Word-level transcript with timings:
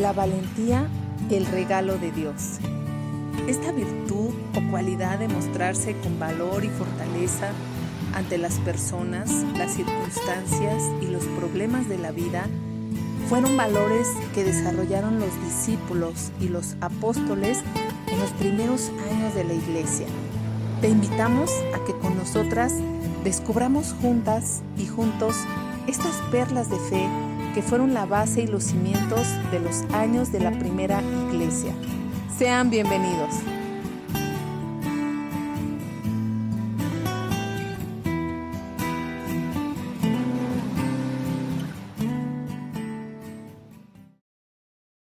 La 0.00 0.12
valentía, 0.12 0.86
el 1.30 1.46
regalo 1.46 1.96
de 1.96 2.12
Dios. 2.12 2.58
Esta 3.48 3.72
virtud 3.72 4.28
o 4.54 4.70
cualidad 4.70 5.18
de 5.18 5.26
mostrarse 5.26 5.96
con 6.00 6.18
valor 6.18 6.66
y 6.66 6.68
fortaleza 6.68 7.48
ante 8.12 8.36
las 8.36 8.58
personas, 8.58 9.30
las 9.56 9.72
circunstancias 9.72 10.82
y 11.00 11.06
los 11.06 11.24
problemas 11.38 11.88
de 11.88 11.96
la 11.96 12.10
vida 12.10 12.46
fueron 13.30 13.56
valores 13.56 14.06
que 14.34 14.44
desarrollaron 14.44 15.18
los 15.18 15.30
discípulos 15.42 16.30
y 16.40 16.48
los 16.48 16.76
apóstoles 16.82 17.60
en 18.08 18.18
los 18.20 18.30
primeros 18.32 18.90
años 19.10 19.34
de 19.34 19.44
la 19.44 19.54
iglesia. 19.54 20.06
Te 20.82 20.90
invitamos 20.90 21.50
a 21.74 21.82
que 21.86 21.96
con 21.98 22.18
nosotras 22.18 22.74
descubramos 23.24 23.94
juntas 24.02 24.60
y 24.76 24.86
juntos 24.86 25.36
estas 25.86 26.16
perlas 26.30 26.68
de 26.68 26.76
fe 26.76 27.25
que 27.56 27.62
fueron 27.62 27.94
la 27.94 28.04
base 28.04 28.42
y 28.42 28.46
los 28.46 28.64
cimientos 28.64 29.26
de 29.50 29.60
los 29.60 29.80
años 29.94 30.30
de 30.30 30.40
la 30.40 30.50
primera 30.58 31.00
iglesia. 31.30 31.74
Sean 32.36 32.68
bienvenidos. 32.68 33.34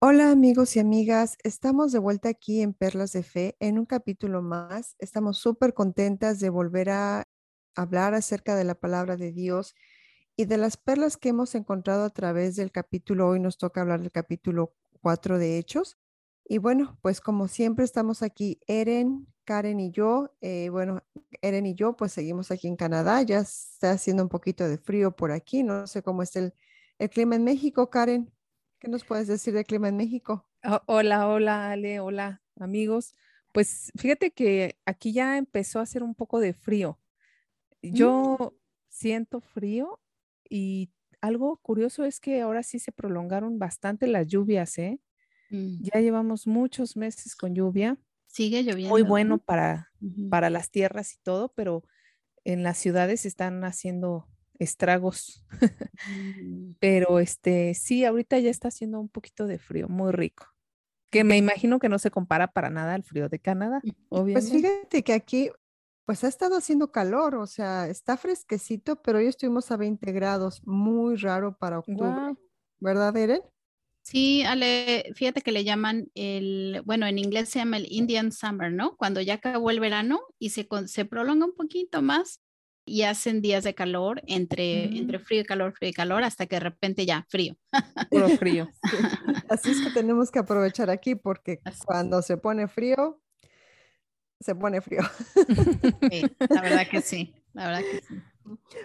Hola 0.01 0.29
amigos 0.29 0.75
y 0.75 0.81
amigas, 0.81 1.37
estamos 1.43 1.93
de 1.93 1.99
vuelta 1.99 2.27
aquí 2.27 2.61
en 2.61 2.73
Perlas 2.73 3.13
de 3.13 3.23
Fe 3.23 3.55
en 3.61 3.79
un 3.79 3.85
capítulo 3.85 4.41
más. 4.41 4.97
Estamos 4.99 5.37
súper 5.37 5.73
contentas 5.73 6.41
de 6.41 6.49
volver 6.49 6.89
a 6.89 7.23
hablar 7.73 8.13
acerca 8.13 8.57
de 8.57 8.65
la 8.65 8.75
palabra 8.75 9.15
de 9.15 9.31
Dios 9.31 9.75
y 10.35 10.45
de 10.45 10.57
las 10.57 10.77
perlas 10.77 11.17
que 11.17 11.29
hemos 11.29 11.55
encontrado 11.55 12.05
a 12.05 12.09
través 12.09 12.55
del 12.55 12.71
capítulo. 12.71 13.29
Hoy 13.29 13.39
nos 13.39 13.57
toca 13.57 13.81
hablar 13.81 14.01
del 14.01 14.11
capítulo 14.11 14.73
4 15.01 15.37
de 15.37 15.57
Hechos. 15.57 15.97
Y 16.45 16.57
bueno, 16.57 16.97
pues 17.01 17.21
como 17.21 17.47
siempre 17.47 17.85
estamos 17.85 18.23
aquí, 18.23 18.59
Eren, 18.67 19.27
Karen 19.45 19.79
y 19.79 19.91
yo. 19.91 20.35
Eh, 20.41 20.69
bueno, 20.69 21.03
Eren 21.41 21.65
y 21.65 21.75
yo 21.75 21.95
pues 21.95 22.11
seguimos 22.13 22.51
aquí 22.51 22.67
en 22.67 22.75
Canadá. 22.75 23.21
Ya 23.21 23.39
está 23.39 23.91
haciendo 23.91 24.23
un 24.23 24.29
poquito 24.29 24.67
de 24.67 24.77
frío 24.77 25.15
por 25.15 25.31
aquí. 25.31 25.63
No 25.63 25.85
sé 25.87 26.01
cómo 26.01 26.23
está 26.23 26.39
el, 26.39 26.53
el 26.97 27.09
clima 27.09 27.35
en 27.35 27.43
México, 27.43 27.89
Karen. 27.89 28.31
¿Qué 28.79 28.87
nos 28.87 29.05
puedes 29.05 29.27
decir 29.27 29.53
del 29.53 29.65
clima 29.65 29.87
en 29.87 29.97
México? 29.97 30.45
Oh, 30.63 30.81
hola, 30.87 31.27
hola, 31.27 31.71
Ale, 31.71 31.99
hola, 31.99 32.41
amigos. 32.59 33.13
Pues 33.51 33.91
fíjate 33.95 34.31
que 34.31 34.79
aquí 34.85 35.13
ya 35.13 35.37
empezó 35.37 35.79
a 35.79 35.83
hacer 35.83 36.01
un 36.01 36.15
poco 36.15 36.39
de 36.39 36.53
frío. 36.53 36.99
Yo 37.81 38.37
mm. 38.39 38.55
siento 38.89 39.39
frío 39.39 39.99
y 40.53 40.91
algo 41.19 41.57
curioso 41.57 42.05
es 42.05 42.19
que 42.19 42.41
ahora 42.41 42.61
sí 42.61 42.77
se 42.77 42.91
prolongaron 42.91 43.57
bastante 43.57 44.05
las 44.05 44.27
lluvias, 44.27 44.77
¿eh? 44.77 44.99
Mm. 45.49 45.81
Ya 45.81 45.99
llevamos 45.99 46.45
muchos 46.45 46.95
meses 46.95 47.35
con 47.35 47.55
lluvia. 47.55 47.97
Sigue 48.27 48.61
lloviendo. 48.61 48.89
Muy 48.89 49.01
bueno 49.01 49.39
para, 49.39 49.91
para 50.29 50.51
las 50.51 50.69
tierras 50.69 51.11
y 51.13 51.17
todo, 51.23 51.51
pero 51.55 51.83
en 52.43 52.61
las 52.61 52.77
ciudades 52.77 53.25
están 53.25 53.63
haciendo 53.63 54.27
estragos. 54.59 55.43
Mm. 56.07 56.73
Pero 56.79 57.19
este, 57.19 57.73
sí, 57.73 58.05
ahorita 58.05 58.37
ya 58.37 58.51
está 58.51 58.67
haciendo 58.67 58.99
un 58.99 59.09
poquito 59.09 59.47
de 59.47 59.57
frío, 59.57 59.87
muy 59.87 60.11
rico. 60.11 60.45
Que 61.09 61.23
me 61.23 61.37
imagino 61.37 61.79
que 61.79 61.89
no 61.89 61.97
se 61.97 62.11
compara 62.11 62.47
para 62.51 62.69
nada 62.69 62.93
al 62.93 63.03
frío 63.03 63.27
de 63.27 63.39
Canadá, 63.39 63.81
obviamente. 64.09 64.51
Pues 64.51 64.51
fíjate 64.51 65.03
que 65.03 65.13
aquí, 65.13 65.49
pues 66.05 66.23
ha 66.23 66.27
estado 66.27 66.57
haciendo 66.57 66.91
calor, 66.91 67.35
o 67.35 67.47
sea, 67.47 67.87
está 67.87 68.17
fresquecito, 68.17 69.01
pero 69.01 69.19
hoy 69.19 69.27
estuvimos 69.27 69.71
a 69.71 69.77
20 69.77 70.11
grados, 70.11 70.61
muy 70.65 71.15
raro 71.15 71.57
para 71.57 71.79
octubre. 71.79 72.35
¿Verdad, 72.79 73.15
Eren? 73.15 73.41
Sí, 74.01 74.43
Ale, 74.43 75.13
fíjate 75.15 75.41
que 75.41 75.53
le 75.53 75.63
llaman 75.63 76.09
el, 76.13 76.81
bueno, 76.83 77.07
en 77.07 77.17
inglés 77.17 77.47
se 77.47 77.59
llama 77.59 77.77
el 77.77 77.87
Indian 77.89 78.33
Summer, 78.33 78.71
¿no? 78.71 78.97
Cuando 78.97 79.21
ya 79.21 79.35
acabó 79.35 79.69
el 79.69 79.79
verano 79.79 80.19
y 80.39 80.49
se, 80.49 80.67
se 80.87 81.05
prolonga 81.05 81.45
un 81.45 81.55
poquito 81.55 82.01
más 82.01 82.41
y 82.85 83.03
hacen 83.03 83.41
días 83.41 83.63
de 83.63 83.73
calor 83.73 84.21
entre, 84.27 84.97
entre 84.97 85.19
frío 85.19 85.41
y 85.41 85.45
calor, 85.45 85.71
frío 85.71 85.89
y 85.89 85.93
calor, 85.93 86.23
hasta 86.23 86.47
que 86.47 86.57
de 86.57 86.59
repente 86.59 87.05
ya 87.05 87.25
frío. 87.29 87.55
Puro 88.11 88.27
frío. 88.29 88.69
Así 89.49 89.71
es 89.71 89.79
que 89.79 89.91
tenemos 89.91 90.31
que 90.31 90.39
aprovechar 90.39 90.89
aquí 90.89 91.15
porque 91.15 91.61
cuando 91.85 92.21
se 92.21 92.35
pone 92.35 92.67
frío, 92.67 93.21
se 94.39 94.55
pone 94.55 94.81
frío. 94.81 95.01
Sí, 96.11 96.23
la 96.49 96.61
verdad 96.61 96.87
que 96.89 97.01
sí, 97.01 97.33
la 97.53 97.67
verdad 97.67 97.81
que 97.81 98.01
sí. 98.01 98.15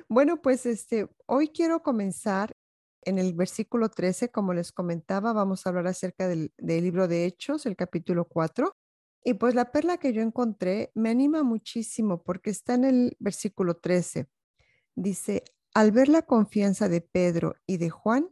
Bueno, 0.09 0.41
pues 0.41 0.67
este, 0.67 1.09
hoy 1.27 1.49
quiero 1.49 1.83
comenzar 1.83 2.53
en 3.03 3.19
el 3.19 3.35
versículo 3.35 3.89
13, 3.89 4.31
como 4.31 4.55
les 4.55 4.73
comentaba, 4.73 5.33
vamos 5.33 5.67
a 5.67 5.71
hablar 5.71 5.87
acerca 5.87 6.29
del, 6.29 6.53
del 6.59 6.85
libro 6.85 7.09
de 7.09 7.25
Hechos, 7.25 7.67
el 7.67 7.77
capítulo 7.77 8.27
4. 8.27 8.77
Y 9.25 9.35
pues 9.35 9.55
la 9.55 9.73
perla 9.73 9.99
que 9.99 10.13
yo 10.13 10.23
encontré 10.23 10.91
me 10.95 11.11
anima 11.11 11.43
muchísimo 11.43 12.23
porque 12.23 12.51
está 12.51 12.75
en 12.75 12.85
el 12.85 13.17
versículo 13.19 13.77
13. 13.77 14.29
Dice, 14.95 15.45
al 15.75 15.93
ver 15.93 16.09
la 16.09 16.23
confianza 16.23 16.89
de 16.89 17.01
Pedro 17.01 17.57
y 17.67 17.77
de 17.79 17.91
Juan 17.91 18.31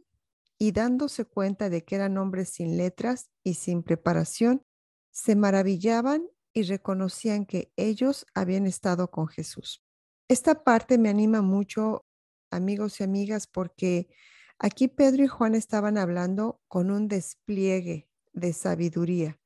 y 0.57 0.71
dándose 0.71 1.25
cuenta 1.25 1.69
de 1.69 1.83
que 1.83 1.95
eran 1.95 2.17
hombres 2.17 2.49
sin 2.49 2.77
letras 2.77 3.29
y 3.43 3.55
sin 3.55 3.83
preparación, 3.83 4.63
se 5.11 5.35
maravillaban 5.35 6.27
y 6.57 6.63
reconocían 6.63 7.45
que 7.45 7.71
ellos 7.75 8.25
habían 8.33 8.65
estado 8.65 9.11
con 9.11 9.27
Jesús. 9.27 9.83
Esta 10.27 10.63
parte 10.63 10.97
me 10.97 11.09
anima 11.09 11.43
mucho, 11.43 12.07
amigos 12.49 12.99
y 12.99 13.03
amigas, 13.03 13.45
porque 13.45 14.09
aquí 14.57 14.87
Pedro 14.87 15.23
y 15.23 15.27
Juan 15.27 15.53
estaban 15.53 15.99
hablando 15.99 16.59
con 16.67 16.89
un 16.89 17.07
despliegue 17.07 18.09
de 18.33 18.53
sabiduría 18.53 19.39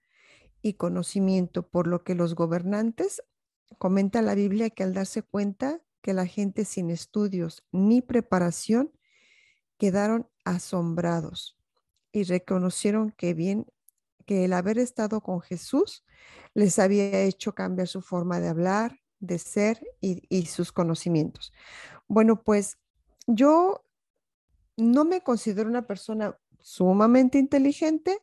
y 0.61 0.75
conocimiento, 0.75 1.67
por 1.67 1.85
lo 1.85 2.05
que 2.05 2.15
los 2.15 2.33
gobernantes, 2.33 3.21
comenta 3.77 4.21
la 4.21 4.33
Biblia 4.33 4.69
que 4.69 4.83
al 4.83 4.93
darse 4.93 5.21
cuenta 5.21 5.81
que 6.01 6.13
la 6.13 6.25
gente 6.25 6.63
sin 6.63 6.89
estudios 6.89 7.65
ni 7.73 8.01
preparación 8.01 8.89
quedaron 9.77 10.29
asombrados 10.45 11.57
y 12.13 12.23
reconocieron 12.23 13.11
que 13.11 13.33
bien 13.33 13.65
que 14.21 14.45
el 14.45 14.53
haber 14.53 14.77
estado 14.77 15.21
con 15.21 15.41
Jesús 15.41 16.03
les 16.53 16.79
había 16.79 17.21
hecho 17.21 17.53
cambiar 17.53 17.87
su 17.87 18.01
forma 18.01 18.39
de 18.39 18.49
hablar, 18.49 18.99
de 19.19 19.37
ser 19.39 19.79
y, 20.01 20.45
sus 20.47 20.71
conocimientos. 20.71 21.53
Bueno, 22.07 22.43
pues 22.43 22.77
yo 23.27 23.85
no 24.77 25.05
me 25.05 25.21
considero 25.21 25.69
una 25.69 25.85
persona 25.85 26.37
sumamente 26.59 27.37
inteligente, 27.37 28.19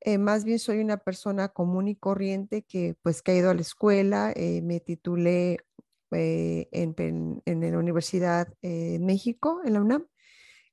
eh, 0.00 0.18
más 0.18 0.44
bien 0.44 0.58
soy 0.58 0.80
una 0.80 0.98
persona 0.98 1.48
común 1.48 1.88
y 1.88 1.96
corriente 1.96 2.62
que 2.62 2.94
pues 3.02 3.22
que 3.22 3.32
ha 3.32 3.36
ido 3.36 3.50
a 3.50 3.54
la 3.54 3.62
escuela, 3.62 4.32
eh, 4.36 4.60
me 4.62 4.80
titulé 4.80 5.60
eh, 6.10 6.68
en, 6.72 7.42
en, 7.46 7.60
la 7.72 7.78
Universidad 7.78 8.48
de 8.60 8.98
México, 9.00 9.62
en 9.64 9.72
la 9.72 9.80
UNAM, 9.80 10.06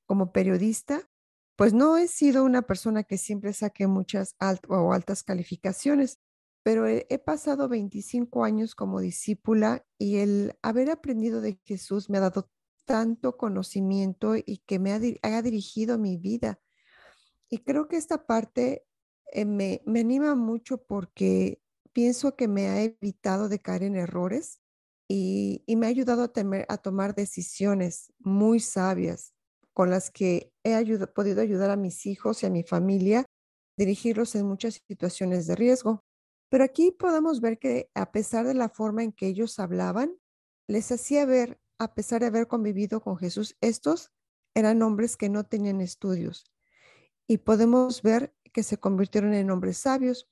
como 0.04 0.32
periodista. 0.32 1.08
Pues 1.56 1.74
no 1.74 1.96
he 1.96 2.08
sido 2.08 2.44
una 2.44 2.62
persona 2.62 3.04
que 3.04 3.18
siempre 3.18 3.52
saque 3.52 3.86
muchas 3.86 4.36
o 4.68 4.92
altas 4.92 5.22
calificaciones, 5.22 6.18
pero 6.62 6.86
he, 6.86 7.18
pasado 7.18 7.68
25 7.68 8.44
años 8.44 8.74
como 8.74 9.00
discípula 9.00 9.84
y 9.98 10.18
el 10.18 10.56
haber 10.62 10.90
aprendido 10.90 11.40
de 11.40 11.60
Jesús 11.64 12.08
me 12.08 12.18
ha 12.18 12.22
dado 12.22 12.50
tanto 12.84 13.36
conocimiento 13.36 14.36
y 14.36 14.62
que 14.66 14.78
me 14.78 14.92
ha, 14.92 15.00
ha 15.22 15.42
dirigido 15.42 15.98
mi 15.98 16.16
vida. 16.16 16.60
Y 17.48 17.58
creo 17.58 17.88
que 17.88 17.96
esta 17.96 18.26
parte 18.26 18.86
eh, 19.32 19.44
me, 19.44 19.82
anima 19.86 20.34
mucho 20.34 20.82
porque 20.84 21.60
pienso 21.92 22.36
que 22.36 22.48
me 22.48 22.68
ha 22.68 22.82
evitado 22.82 23.48
de 23.48 23.60
caer 23.60 23.82
en 23.82 23.96
errores 23.96 24.60
y, 25.08 25.64
me 25.68 25.86
ha 25.86 25.90
ayudado 25.90 26.22
a, 26.22 26.32
a, 26.68 26.78
tomar 26.78 27.14
decisiones 27.14 28.12
muy 28.18 28.60
sabias 28.60 29.31
con 29.72 29.90
las 29.90 30.10
que 30.10 30.52
he 30.64 31.06
podido 31.08 31.40
ayudar 31.40 31.70
a 31.70 31.76
mis 31.76 32.06
hijos 32.06 32.42
y 32.42 32.46
a 32.46 32.50
mi 32.50 32.62
familia, 32.62 33.24
dirigirlos 33.76 34.34
en 34.34 34.46
muchas 34.46 34.82
situaciones 34.86 35.46
de 35.46 35.56
riesgo. 35.56 36.04
Pero 36.50 36.64
aquí 36.64 36.90
podemos 36.92 37.40
ver 37.40 37.58
que 37.58 37.90
a 37.94 38.12
pesar 38.12 38.46
de 38.46 38.54
la 38.54 38.68
forma 38.68 39.02
en 39.02 39.12
que 39.12 39.26
ellos 39.26 39.58
hablaban, 39.58 40.14
les 40.68 40.92
hacía 40.92 41.24
ver, 41.24 41.58
a 41.78 41.94
pesar 41.94 42.20
de 42.20 42.26
haber 42.26 42.46
convivido 42.46 43.00
con 43.00 43.16
Jesús, 43.16 43.56
estos 43.60 44.12
eran 44.54 44.82
hombres 44.82 45.16
que 45.16 45.30
no 45.30 45.44
tenían 45.44 45.80
estudios. 45.80 46.52
Y 47.26 47.38
podemos 47.38 48.02
ver 48.02 48.34
que 48.52 48.62
se 48.62 48.78
convirtieron 48.78 49.32
en 49.32 49.50
hombres 49.50 49.78
sabios. 49.78 50.28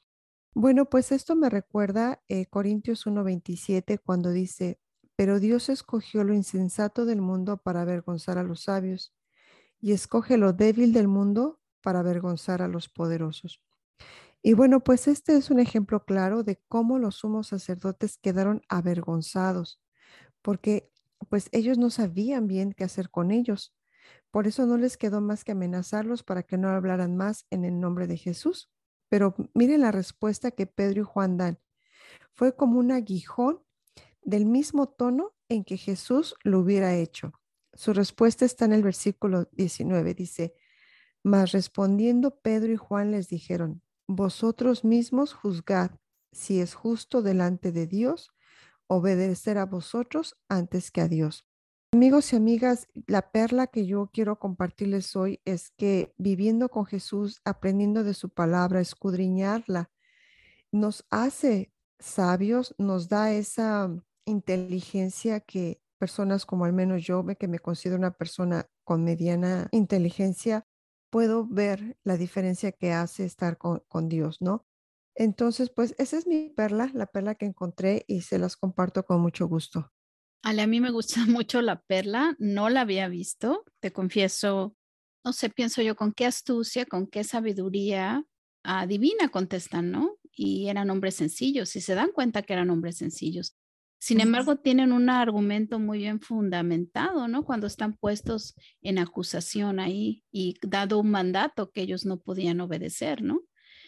Bueno, 0.53 0.91
pues 0.91 1.11
esto 1.13 1.37
me 1.37 1.49
recuerda 1.49 2.23
eh, 2.29 2.47
Corintios 2.47 3.07
1:27 3.07 3.99
cuando 3.99 4.31
dice, 4.31 4.79
pero 5.17 5.41
Dios 5.41 5.71
escogió 5.71 6.25
lo 6.25 6.35
insensato 6.35 7.07
del 7.07 7.23
mundo 7.23 7.57
para 7.57 7.83
avergonzar 7.83 8.37
a 8.37 8.43
los 8.43 8.65
sabios 8.65 9.15
y 9.81 9.93
escoge 9.93 10.37
lo 10.37 10.53
débil 10.53 10.93
del 10.93 11.09
mundo 11.09 11.61
para 11.83 12.01
avergonzar 12.01 12.63
a 12.63 12.69
los 12.69 12.89
poderosos. 12.89 13.63
Y 14.43 14.55
bueno, 14.55 14.81
pues 14.81 15.07
este 15.09 15.37
es 15.37 15.51
un 15.51 15.61
ejemplo 15.61 16.05
claro 16.05 16.43
de 16.43 16.61
cómo 16.69 16.99
los 16.99 17.17
sumos 17.17 17.49
sacerdotes 17.49 18.17
quedaron 18.17 18.63
avergonzados, 18.69 19.81
porque 20.43 20.91
pues 21.29 21.49
ellos 21.53 21.77
no 21.77 21.91
sabían 21.91 22.47
bien 22.47 22.73
qué 22.73 22.85
hacer 22.85 23.11
con 23.11 23.31
ellos. 23.31 23.75
Por 24.31 24.47
eso 24.47 24.65
no 24.65 24.79
les 24.79 24.97
quedó 24.97 25.21
más 25.21 25.45
que 25.45 25.53
amenazarlos 25.53 26.23
para 26.23 26.43
que 26.43 26.57
no 26.57 26.69
hablaran 26.71 27.17
más 27.17 27.47
en 27.51 27.65
el 27.65 27.81
nombre 27.81 28.07
de 28.07 28.17
Jesús. 28.17 28.71
Pero 29.09 29.35
miren 29.55 29.83
la 29.83 29.93
respuesta 29.93 30.53
que 30.53 30.67
Pedro 30.67 31.03
y 31.03 31.05
Juan 31.05 31.37
dan. 31.37 31.59
Fue 32.33 32.55
como 32.57 32.79
un 32.79 32.93
aguijón 32.93 33.63
del 34.23 34.47
mismo 34.47 34.89
tono 34.89 35.35
en 35.49 35.65
que 35.65 35.77
Jesús 35.77 36.35
lo 36.45 36.61
hubiera 36.61 36.95
hecho. 36.95 37.40
Su 37.73 37.93
respuesta 37.93 38.45
está 38.45 38.65
en 38.65 38.73
el 38.73 38.83
versículo 38.83 39.49
19. 39.53 40.15
Dice, 40.15 40.55
mas 41.23 41.53
respondiendo 41.53 42.41
Pedro 42.41 42.73
y 42.73 42.77
Juan 42.77 43.11
les 43.11 43.29
dijeron, 43.29 43.83
vosotros 44.07 44.85
mismos 44.85 45.33
juzgad 45.33 45.93
si 46.33 46.61
es 46.61 46.75
justo 46.75 47.23
delante 47.23 47.73
de 47.73 47.87
Dios 47.87 48.33
obedecer 48.87 49.57
a 49.59 49.67
vosotros 49.67 50.37
antes 50.49 50.91
que 50.91 51.01
a 51.01 51.09
Dios. 51.09 51.47
Amigos 51.93 52.33
y 52.33 52.37
amigas, 52.37 52.89
la 53.07 53.31
perla 53.31 53.67
que 53.67 53.87
yo 53.87 54.11
quiero 54.13 54.39
compartirles 54.39 55.15
hoy 55.17 55.41
es 55.45 55.71
que 55.71 56.15
viviendo 56.19 56.69
con 56.69 56.87
Jesús, 56.87 57.41
aprendiendo 57.45 58.05
de 58.05 58.15
su 58.15 58.31
palabra, 58.31 58.81
escudriñarla, 58.81 59.91
nos 60.73 61.05
hace 61.11 61.73
sabios, 61.99 62.75
nos 62.79 63.09
da 63.09 63.33
esa 63.33 63.91
inteligencia 64.25 65.41
que 65.41 65.81
personas 66.01 66.47
como 66.47 66.65
al 66.65 66.73
menos 66.73 67.05
yo, 67.05 67.25
que 67.39 67.47
me 67.47 67.59
considero 67.59 67.99
una 67.99 68.13
persona 68.13 68.67
con 68.85 69.05
mediana 69.05 69.69
inteligencia, 69.71 70.67
puedo 71.11 71.47
ver 71.47 71.99
la 72.03 72.17
diferencia 72.17 72.73
que 72.73 72.93
hace 72.93 73.25
estar 73.25 73.59
con, 73.59 74.09
Dios, 74.09 74.41
¿no? 74.41 74.67
Entonces, 75.15 75.71
pues 75.71 75.95
esa 75.99 76.17
es 76.17 76.27
mi 76.27 76.49
perla, 76.49 76.91
la 76.95 77.07
perla 77.07 77.35
que 77.35 77.45
encontré 77.45 78.05
y 78.09 78.23
se 78.23 78.39
las 78.39 78.57
comparto 78.57 79.05
con 79.05 79.21
mucho 79.21 79.47
gusto. 79.47 79.93
Ale, 80.43 80.63
a 80.63 80.67
mí 80.67 80.81
me 80.81 80.91
gusta 80.91 81.21
mucho 81.29 81.61
la 81.61 81.83
perla, 81.83 82.35
no 82.39 82.71
la 82.71 82.81
había 82.81 83.09
visto, 83.09 83.65
te 83.81 83.93
confieso, 83.93 84.75
no 85.23 85.33
sé, 85.35 85.51
pienso 85.51 85.83
yo 85.83 85.97
con 85.97 86.15
qué 86.15 86.25
astucia, 86.25 86.87
con 86.87 87.07
qué 87.07 87.25
sabiduría 87.25 88.25
ah, 88.65 88.87
divina 88.87 89.29
contestan, 89.29 89.91
¿no? 89.91 90.17
Y 90.33 90.69
eran 90.69 90.89
hombres 90.89 91.17
sencillos, 91.17 91.77
y 91.77 91.83
se 91.83 91.95
dan 91.95 92.13
cuenta 92.13 92.43
que 92.43 92.55
eran 92.55 92.71
hombres 92.71 92.97
sencillos. 92.97 93.57
Sin 94.01 94.21
embargo, 94.21 94.57
tienen 94.57 94.93
un 94.93 95.11
argumento 95.11 95.79
muy 95.79 95.99
bien 95.99 96.21
fundamentado, 96.21 97.29
¿no? 97.29 97.45
Cuando 97.45 97.67
están 97.67 97.99
puestos 97.99 98.55
en 98.81 98.99
acusación 98.99 99.79
ahí 99.79 100.25
y 100.33 100.57
dado 100.63 100.99
un 100.99 101.11
mandato 101.11 101.71
que 101.71 101.83
ellos 101.83 102.07
no 102.07 102.19
podían 102.19 102.63
obedecer, 102.63 103.23
¿no? 103.23 103.43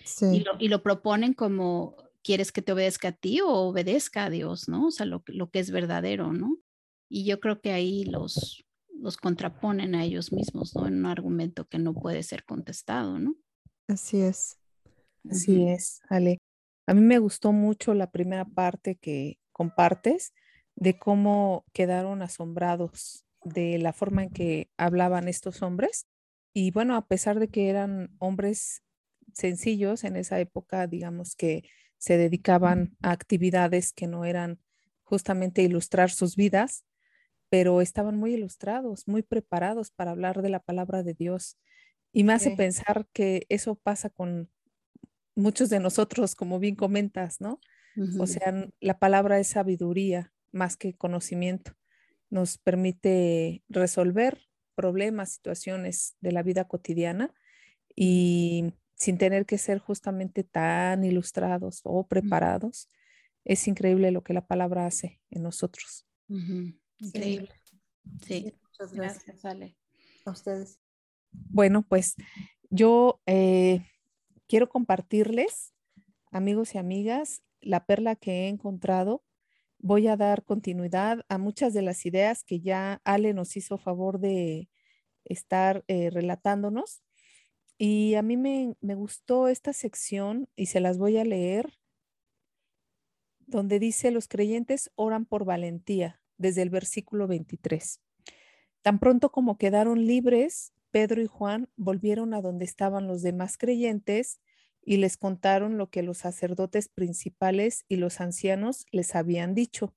Sí. 0.04 0.26
Y, 0.26 0.40
lo, 0.40 0.52
y 0.58 0.68
lo 0.68 0.82
proponen 0.82 1.32
como 1.32 1.96
quieres 2.22 2.52
que 2.52 2.60
te 2.60 2.72
obedezca 2.72 3.08
a 3.08 3.12
ti 3.12 3.40
o 3.40 3.48
obedezca 3.48 4.26
a 4.26 4.30
Dios, 4.30 4.68
¿no? 4.68 4.88
O 4.88 4.90
sea, 4.90 5.06
lo, 5.06 5.22
lo 5.28 5.48
que 5.50 5.60
es 5.60 5.70
verdadero, 5.70 6.34
¿no? 6.34 6.58
Y 7.08 7.24
yo 7.24 7.40
creo 7.40 7.62
que 7.62 7.72
ahí 7.72 8.04
los, 8.04 8.66
los 8.94 9.16
contraponen 9.16 9.94
a 9.94 10.04
ellos 10.04 10.30
mismos, 10.30 10.76
¿no? 10.76 10.86
En 10.86 10.98
un 10.98 11.06
argumento 11.06 11.66
que 11.66 11.78
no 11.78 11.94
puede 11.94 12.22
ser 12.22 12.44
contestado, 12.44 13.18
¿no? 13.18 13.34
Así 13.88 14.20
es. 14.20 14.58
Así 15.30 15.64
es, 15.68 16.02
Ale. 16.10 16.38
A 16.86 16.92
mí 16.92 17.00
me 17.00 17.18
gustó 17.18 17.52
mucho 17.52 17.94
la 17.94 18.10
primera 18.10 18.44
parte 18.44 18.96
que 18.96 19.38
compartes 19.52 20.32
de 20.76 20.98
cómo 20.98 21.64
quedaron 21.72 22.22
asombrados 22.22 23.24
de 23.44 23.78
la 23.78 23.92
forma 23.92 24.24
en 24.24 24.30
que 24.30 24.70
hablaban 24.76 25.28
estos 25.28 25.62
hombres. 25.62 26.06
Y 26.54 26.70
bueno, 26.70 26.96
a 26.96 27.06
pesar 27.06 27.38
de 27.38 27.48
que 27.48 27.68
eran 27.68 28.14
hombres 28.18 28.82
sencillos 29.32 30.04
en 30.04 30.16
esa 30.16 30.38
época, 30.40 30.86
digamos 30.86 31.34
que 31.34 31.64
se 31.98 32.16
dedicaban 32.16 32.96
a 33.02 33.12
actividades 33.12 33.92
que 33.92 34.06
no 34.06 34.24
eran 34.24 34.60
justamente 35.04 35.62
ilustrar 35.62 36.10
sus 36.10 36.36
vidas, 36.36 36.84
pero 37.48 37.80
estaban 37.80 38.16
muy 38.16 38.34
ilustrados, 38.34 39.06
muy 39.06 39.22
preparados 39.22 39.90
para 39.90 40.12
hablar 40.12 40.42
de 40.42 40.48
la 40.48 40.60
palabra 40.60 41.02
de 41.02 41.14
Dios. 41.14 41.58
Y 42.12 42.24
me 42.24 42.32
hace 42.32 42.56
pensar 42.56 43.06
que 43.12 43.46
eso 43.48 43.74
pasa 43.74 44.10
con 44.10 44.50
muchos 45.34 45.70
de 45.70 45.80
nosotros, 45.80 46.34
como 46.34 46.58
bien 46.58 46.74
comentas, 46.74 47.40
¿no? 47.40 47.60
O 48.18 48.26
sea, 48.26 48.68
la 48.80 48.98
palabra 48.98 49.38
es 49.38 49.48
sabiduría 49.48 50.32
más 50.50 50.76
que 50.76 50.94
conocimiento. 50.94 51.72
Nos 52.30 52.58
permite 52.58 53.62
resolver 53.68 54.48
problemas, 54.74 55.32
situaciones 55.32 56.16
de 56.20 56.32
la 56.32 56.42
vida 56.42 56.66
cotidiana 56.66 57.34
y 57.94 58.72
sin 58.94 59.18
tener 59.18 59.46
que 59.46 59.58
ser 59.58 59.78
justamente 59.78 60.44
tan 60.44 61.04
ilustrados 61.04 61.80
o 61.84 62.06
preparados. 62.06 62.88
Es 63.44 63.66
increíble 63.68 64.10
lo 64.12 64.22
que 64.22 64.32
la 64.32 64.46
palabra 64.46 64.86
hace 64.86 65.20
en 65.30 65.42
nosotros. 65.42 66.06
Increíble. 66.98 67.50
Sí. 68.24 68.54
Muchas 68.62 68.92
gracias, 68.94 69.44
Ale. 69.44 69.76
A 70.24 70.30
ustedes. 70.30 70.80
Bueno, 71.32 71.82
pues 71.82 72.14
yo 72.70 73.20
eh, 73.26 73.84
quiero 74.46 74.68
compartirles, 74.68 75.74
amigos 76.30 76.74
y 76.74 76.78
amigas, 76.78 77.42
la 77.62 77.86
perla 77.86 78.16
que 78.16 78.44
he 78.44 78.48
encontrado. 78.48 79.24
Voy 79.78 80.08
a 80.08 80.16
dar 80.16 80.44
continuidad 80.44 81.24
a 81.28 81.38
muchas 81.38 81.74
de 81.74 81.82
las 81.82 82.04
ideas 82.06 82.44
que 82.44 82.60
ya 82.60 83.00
Ale 83.04 83.34
nos 83.34 83.56
hizo 83.56 83.78
favor 83.78 84.20
de 84.20 84.68
estar 85.24 85.84
eh, 85.88 86.10
relatándonos. 86.10 87.02
Y 87.78 88.14
a 88.14 88.22
mí 88.22 88.36
me, 88.36 88.76
gustó 88.94 89.48
esta 89.48 89.72
sección 89.72 90.48
y 90.54 90.66
se 90.66 90.80
las 90.80 90.98
voy 90.98 91.16
a 91.18 91.24
leer, 91.24 91.78
donde 93.40 93.80
dice, 93.80 94.12
los 94.12 94.28
creyentes 94.28 94.92
oran 94.94 95.24
por 95.24 95.44
valentía, 95.44 96.22
desde 96.38 96.62
el 96.62 96.70
versículo 96.70 97.26
23. 97.26 98.00
Tan 98.82 98.98
pronto 99.00 99.32
como 99.32 99.58
quedaron 99.58 100.06
libres, 100.06 100.72
Pedro 100.92 101.22
y 101.22 101.26
Juan 101.26 101.70
volvieron 101.76 102.34
a 102.34 102.40
donde 102.40 102.64
estaban 102.64 103.08
los 103.08 103.22
demás 103.22 103.58
creyentes 103.58 104.40
y 104.84 104.96
les 104.96 105.16
contaron 105.16 105.78
lo 105.78 105.90
que 105.90 106.02
los 106.02 106.18
sacerdotes 106.18 106.88
principales 106.88 107.84
y 107.88 107.96
los 107.96 108.20
ancianos 108.20 108.86
les 108.90 109.14
habían 109.14 109.54
dicho. 109.54 109.94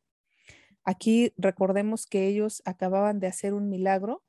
Aquí 0.84 1.34
recordemos 1.38 2.06
que 2.06 2.28
ellos 2.28 2.62
acababan 2.66 3.20
de 3.20 3.28
hacer 3.28 3.54
un 3.54 3.70
milagro, 3.70 4.24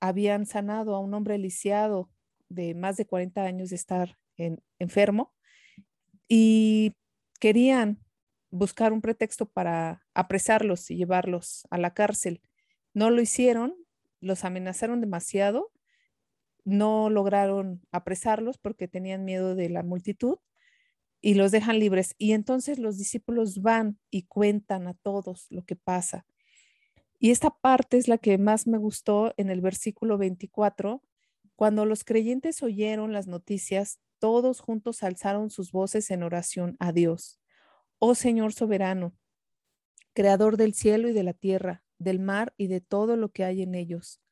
habían 0.00 0.46
sanado 0.46 0.94
a 0.94 1.00
un 1.00 1.12
hombre 1.12 1.36
lisiado 1.36 2.10
de 2.48 2.74
más 2.74 2.96
de 2.96 3.06
40 3.06 3.44
años 3.44 3.70
de 3.70 3.76
estar 3.76 4.18
enfermo 4.78 5.34
y 6.26 6.94
querían 7.38 8.02
buscar 8.50 8.92
un 8.92 9.02
pretexto 9.02 9.46
para 9.46 10.06
apresarlos 10.14 10.90
y 10.90 10.96
llevarlos 10.96 11.66
a 11.70 11.78
la 11.78 11.92
cárcel. 11.92 12.40
No 12.94 13.10
lo 13.10 13.20
hicieron, 13.20 13.74
los 14.20 14.44
amenazaron 14.44 15.00
demasiado, 15.00 15.70
no 16.64 17.10
lograron 17.10 17.82
apresarlos 17.92 18.58
porque 18.58 18.88
tenían 18.88 19.24
miedo 19.24 19.54
de 19.54 19.68
la 19.68 19.82
multitud 19.82 20.38
y 21.20 21.34
los 21.34 21.50
dejan 21.50 21.78
libres. 21.78 22.14
Y 22.18 22.32
entonces 22.32 22.78
los 22.78 22.98
discípulos 22.98 23.62
van 23.62 23.98
y 24.10 24.22
cuentan 24.22 24.86
a 24.86 24.94
todos 24.94 25.46
lo 25.50 25.64
que 25.64 25.76
pasa. 25.76 26.26
Y 27.18 27.30
esta 27.30 27.50
parte 27.50 27.98
es 27.98 28.08
la 28.08 28.18
que 28.18 28.38
más 28.38 28.66
me 28.66 28.78
gustó 28.78 29.34
en 29.36 29.50
el 29.50 29.60
versículo 29.60 30.16
24, 30.16 31.02
cuando 31.54 31.84
los 31.84 32.04
creyentes 32.04 32.62
oyeron 32.62 33.12
las 33.12 33.26
noticias, 33.26 34.00
todos 34.18 34.60
juntos 34.60 35.02
alzaron 35.02 35.50
sus 35.50 35.72
voces 35.72 36.10
en 36.10 36.22
oración 36.22 36.76
a 36.78 36.92
Dios. 36.92 37.38
Oh 37.98 38.14
Señor 38.14 38.54
soberano, 38.54 39.14
creador 40.14 40.56
del 40.56 40.72
cielo 40.72 41.08
y 41.08 41.12
de 41.12 41.22
la 41.22 41.34
tierra, 41.34 41.82
del 41.98 42.18
mar 42.18 42.54
y 42.56 42.68
de 42.68 42.80
todo 42.80 43.16
lo 43.16 43.30
que 43.30 43.44
hay 43.44 43.60
en 43.60 43.74
ellos. 43.74 44.22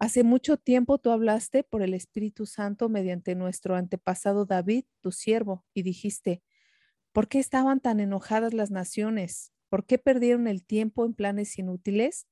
Hace 0.00 0.22
mucho 0.22 0.56
tiempo 0.56 0.98
tú 0.98 1.10
hablaste 1.10 1.64
por 1.64 1.82
el 1.82 1.92
Espíritu 1.92 2.46
Santo 2.46 2.88
mediante 2.88 3.34
nuestro 3.34 3.74
antepasado 3.74 4.44
David, 4.46 4.84
tu 5.00 5.10
siervo, 5.10 5.64
y 5.74 5.82
dijiste, 5.82 6.40
¿por 7.12 7.28
qué 7.28 7.40
estaban 7.40 7.80
tan 7.80 7.98
enojadas 7.98 8.54
las 8.54 8.70
naciones? 8.70 9.52
¿Por 9.68 9.86
qué 9.86 9.98
perdieron 9.98 10.46
el 10.46 10.64
tiempo 10.64 11.04
en 11.04 11.14
planes 11.14 11.58
inútiles? 11.58 12.28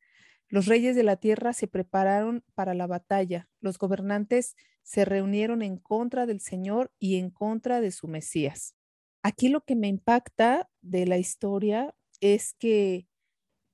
Los 0.49 0.67
reyes 0.67 0.95
de 0.95 1.03
la 1.03 1.17
tierra 1.17 1.53
se 1.53 1.67
prepararon 1.67 2.45
para 2.55 2.73
la 2.73 2.87
batalla. 2.87 3.49
Los 3.61 3.79
gobernantes 3.79 4.55
se 4.85 5.05
reunieron 5.05 5.63
en 5.63 5.77
contra 5.77 6.25
del 6.25 6.41
Señor 6.41 6.93
y 7.01 7.17
en 7.17 7.31
contra 7.31 7.81
de 7.81 7.91
su 7.91 8.07
Mesías. 8.07 8.77
Aquí 9.25 9.49
lo 9.49 9.63
que 9.63 9.75
me 9.75 9.89
impacta 9.89 10.71
de 10.83 11.05
la 11.05 11.19
historia 11.19 11.97
es 12.21 12.55
que 12.55 13.09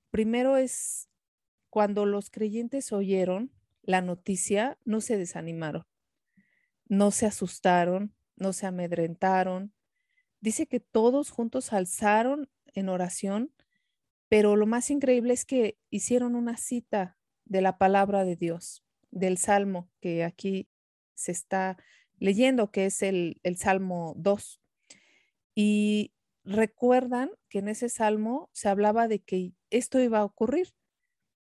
primero 0.09 0.57
es 0.57 1.09
cuando 1.69 2.07
los 2.07 2.31
creyentes 2.31 2.91
oyeron 2.91 3.51
la 3.83 4.01
noticia, 4.01 4.79
no 4.83 4.99
se 4.99 5.17
desanimaron, 5.17 5.85
no 6.87 7.11
se 7.11 7.27
asustaron, 7.27 8.15
no 8.35 8.51
se 8.53 8.65
amedrentaron. 8.65 9.73
Dice 10.41 10.67
que 10.67 10.79
todos 10.79 11.29
juntos 11.29 11.71
alzaron 11.71 12.49
en 12.73 12.89
oración 12.89 13.53
pero 14.33 14.55
lo 14.55 14.65
más 14.65 14.89
increíble 14.89 15.31
es 15.31 15.45
que 15.45 15.77
hicieron 15.91 16.33
una 16.33 16.57
cita 16.57 17.19
de 17.45 17.61
la 17.61 17.77
palabra 17.77 18.25
de 18.25 18.35
Dios, 18.35 18.83
del 19.11 19.37
Salmo 19.37 19.91
que 20.01 20.23
aquí 20.23 20.67
se 21.13 21.31
está 21.31 21.77
leyendo, 22.17 22.71
que 22.71 22.87
es 22.87 23.03
el, 23.03 23.39
Salmo 23.57 24.15
2. 24.17 24.59
Y 25.53 26.13
recuerdan 26.43 27.29
que 27.47 27.59
en 27.59 27.67
ese 27.67 27.89
Salmo 27.89 28.49
se 28.53 28.69
hablaba 28.69 29.07
de 29.07 29.19
que 29.19 29.53
esto 29.69 29.99
iba 29.99 30.17
a 30.17 30.25
ocurrir, 30.25 30.73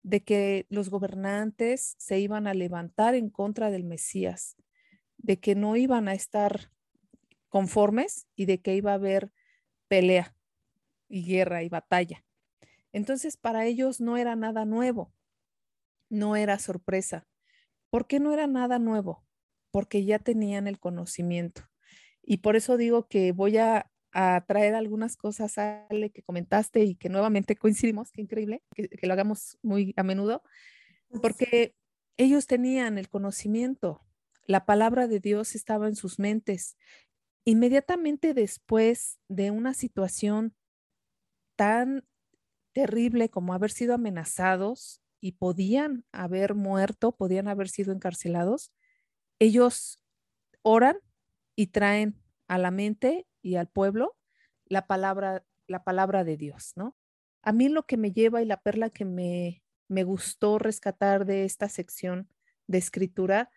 de 0.03 0.23
que 0.23 0.67
los 0.69 0.91
gobernantes 0.91 1.95
se 1.99 2.19
iban 2.19 2.47
a 2.47 2.55
levantar 2.55 3.15
en 3.15 3.31
contra 3.31 3.71
del 3.71 3.85
Mesías, 3.85 4.57
de 5.17 5.39
que 5.39 5.55
no 5.55 5.77
iban 5.77 6.09
a 6.09 6.15
estar 6.15 6.71
conformes 7.49 8.27
y 8.35 8.47
de 8.47 8.61
que 8.61 8.75
iba 8.75 8.93
a 8.93 8.95
haber 8.95 9.31
pelea 9.87 10.35
y 11.09 11.25
guerra 11.25 11.63
y 11.63 11.69
batalla. 11.69 12.25
Entonces, 12.93 13.37
para 13.37 13.67
ellos 13.67 14.01
no 14.01 14.17
era 14.17 14.35
nada 14.37 14.65
nuevo, 14.65 15.13
no 16.09 16.35
era 16.35 16.59
sorpresa. 16.59 17.27
¿Por 17.91 18.07
qué 18.07 18.19
no 18.19 18.33
era 18.33 18.47
nada 18.47 18.79
nuevo? 18.79 19.25
Porque 19.71 20.05
ya 20.05 20.19
tenían 20.19 20.67
el 20.67 20.81
conocimiento. 20.81 21.63
Y 22.23 22.39
por 22.39 22.57
eso 22.57 22.77
digo 22.77 23.07
que 23.07 23.33
voy 23.33 23.59
a, 23.59 23.92
traer 24.13 24.75
algunas 24.75 25.17
cosas, 25.17 25.57
Ale, 25.59 26.11
que 26.11 26.23
comentaste 26.23 26.85
y 26.85 26.95
que 26.95 27.09
nuevamente 27.09 27.57
coincidimos, 27.57 28.13
qué 28.13 28.21
increíble, 28.21 28.63
que, 28.75 28.89
que 28.89 29.07
lo 29.07 29.13
hagamos 29.15 29.59
muy 29.63 29.95
a 29.97 30.03
menudo, 30.03 30.43
porque 31.23 31.75
ellos 32.17 32.47
tenían 32.47 32.99
el 32.99 33.09
conocimiento, 33.09 34.05
la 34.47 34.67
palabra 34.67 35.09
de 35.09 35.21
Dios 35.21 35.55
estaba 35.55 35.89
en 35.89 35.97
sus 35.97 36.19
mentes. 36.19 36.77
Inmediatamente 37.45 38.35
después 38.35 39.19
de 39.29 39.51
una 39.51 39.75
situación 39.75 40.55
tan 41.57 42.05
terrible 42.73 43.29
como 43.29 43.55
haber 43.55 43.71
sido 43.71 43.95
amenazados 43.95 45.03
y 45.21 45.33
podían 45.33 46.05
haber 46.13 46.55
muerto, 46.55 47.13
podían 47.13 47.49
haber 47.49 47.69
sido 47.69 47.93
encarcelados, 47.93 48.73
ellos 49.39 50.03
oran 50.63 50.99
y 51.57 51.69
traen 51.69 52.21
a 52.49 52.59
la 52.59 52.71
mente 52.71 53.27
y 53.43 53.57
al 53.57 53.69
pueblo 53.69 54.17
la 54.67 54.87
palabra, 54.87 55.45
la 55.67 55.85
palabra 55.85 56.25
de 56.25 56.37
Dios, 56.37 56.73
¿no? 56.77 56.97
A 57.43 57.53
mí 57.53 57.69
lo 57.69 57.85
que 57.87 57.97
me 57.97 58.13
lleva 58.13 58.41
y 58.41 58.47
la 58.47 58.63
perla 58.63 58.89
que 58.89 59.05
me, 59.05 59.63
me 59.89 60.05
gustó 60.05 60.59
rescatar 60.59 61.27
de 61.27 61.45
esta 61.45 61.69
sección 61.69 62.29
de 62.67 62.79
escritura 62.79 63.51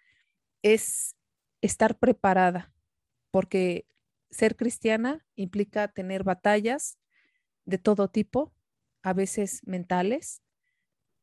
es 0.63 1.15
estar 1.62 1.98
preparada, 1.98 2.74
porque 3.32 3.88
ser 4.30 4.56
cristiana 4.56 5.25
implica 5.36 5.88
tener 5.88 6.24
batallas 6.24 6.98
de 7.65 7.77
todo 7.77 8.10
tipo, 8.10 8.54
a 9.04 9.13
veces 9.13 9.62
mentales, 9.65 10.42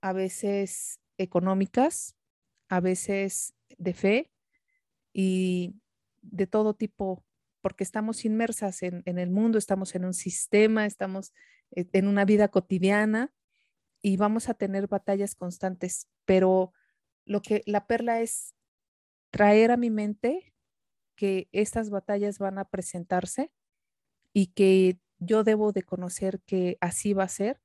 a 0.01 0.13
veces 0.13 1.01
económicas, 1.19 2.17
a 2.69 2.81
veces 2.81 3.55
de 3.77 3.95
fe 3.95 4.31
y 5.13 5.75
de 6.23 6.47
todo 6.47 6.75
tipo, 6.75 7.25
porque 7.63 7.85
estamos 7.85 8.25
inmersas 8.27 8.83
en, 8.83 9.03
el 9.07 9.31
mundo, 9.31 9.57
estamos 9.57 9.95
en 9.95 10.05
un 10.05 10.13
sistema, 10.13 10.85
estamos 10.85 11.33
e, 11.71 11.87
en 11.93 12.09
una 12.09 12.25
vida 12.25 12.49
cotidiana 12.49 13.33
y 14.03 14.17
vamos 14.19 14.49
a 14.49 14.55
tener 14.55 14.89
batallas 14.89 15.35
constantes, 15.35 16.09
pero 16.27 16.73
lo 17.25 17.41
que 17.41 17.63
la 17.67 17.87
perla 17.87 18.21
es 18.21 18.55
traer 19.31 19.71
a 19.71 19.77
mi 19.77 19.91
mente 19.91 20.53
que 21.15 21.49
estas 21.53 21.89
batallas 21.89 22.39
van 22.39 22.59
a 22.59 22.69
presentarse 22.69 23.53
y 24.33 24.49
que 24.49 24.99
yo 25.19 25.45
debo 25.45 25.73
de 25.73 25.85
conocer 25.85 26.41
que 26.45 26.77
así 26.81 27.15
va 27.15 27.25
a 27.25 27.29
ser 27.29 27.61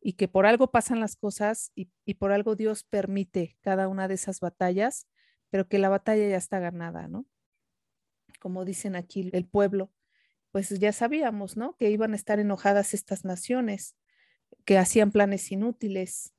y 0.00 0.14
que 0.14 0.28
por 0.28 0.46
algo 0.46 0.70
pasan 0.70 1.00
las 1.00 1.16
cosas 1.16 1.72
y, 1.74 2.14
por 2.14 2.32
algo 2.32 2.54
Dios 2.56 2.84
permite 2.84 3.56
cada 3.60 3.88
una 3.88 4.08
de 4.08 4.14
esas 4.14 4.40
batallas, 4.40 5.08
pero 5.50 5.68
que 5.68 5.78
la 5.78 5.88
batalla 5.88 6.28
ya 6.28 6.36
está 6.36 6.58
ganada, 6.58 7.08
¿no? 7.08 7.26
Como 8.46 8.64
dicen 8.64 8.94
aquí 8.94 9.28
el 9.32 9.44
pueblo, 9.44 9.90
pues 10.52 10.68
ya 10.78 10.92
sabíamos, 10.92 11.56
¿no? 11.56 11.76
Que 11.78 11.90
iban 11.90 12.12
a 12.12 12.14
estar 12.14 12.38
enojadas 12.38 12.94
estas 12.94 13.24
naciones, 13.24 13.96
que 14.64 14.78
hacían 14.78 15.10
planes 15.10 15.50
inútiles, 15.50 16.32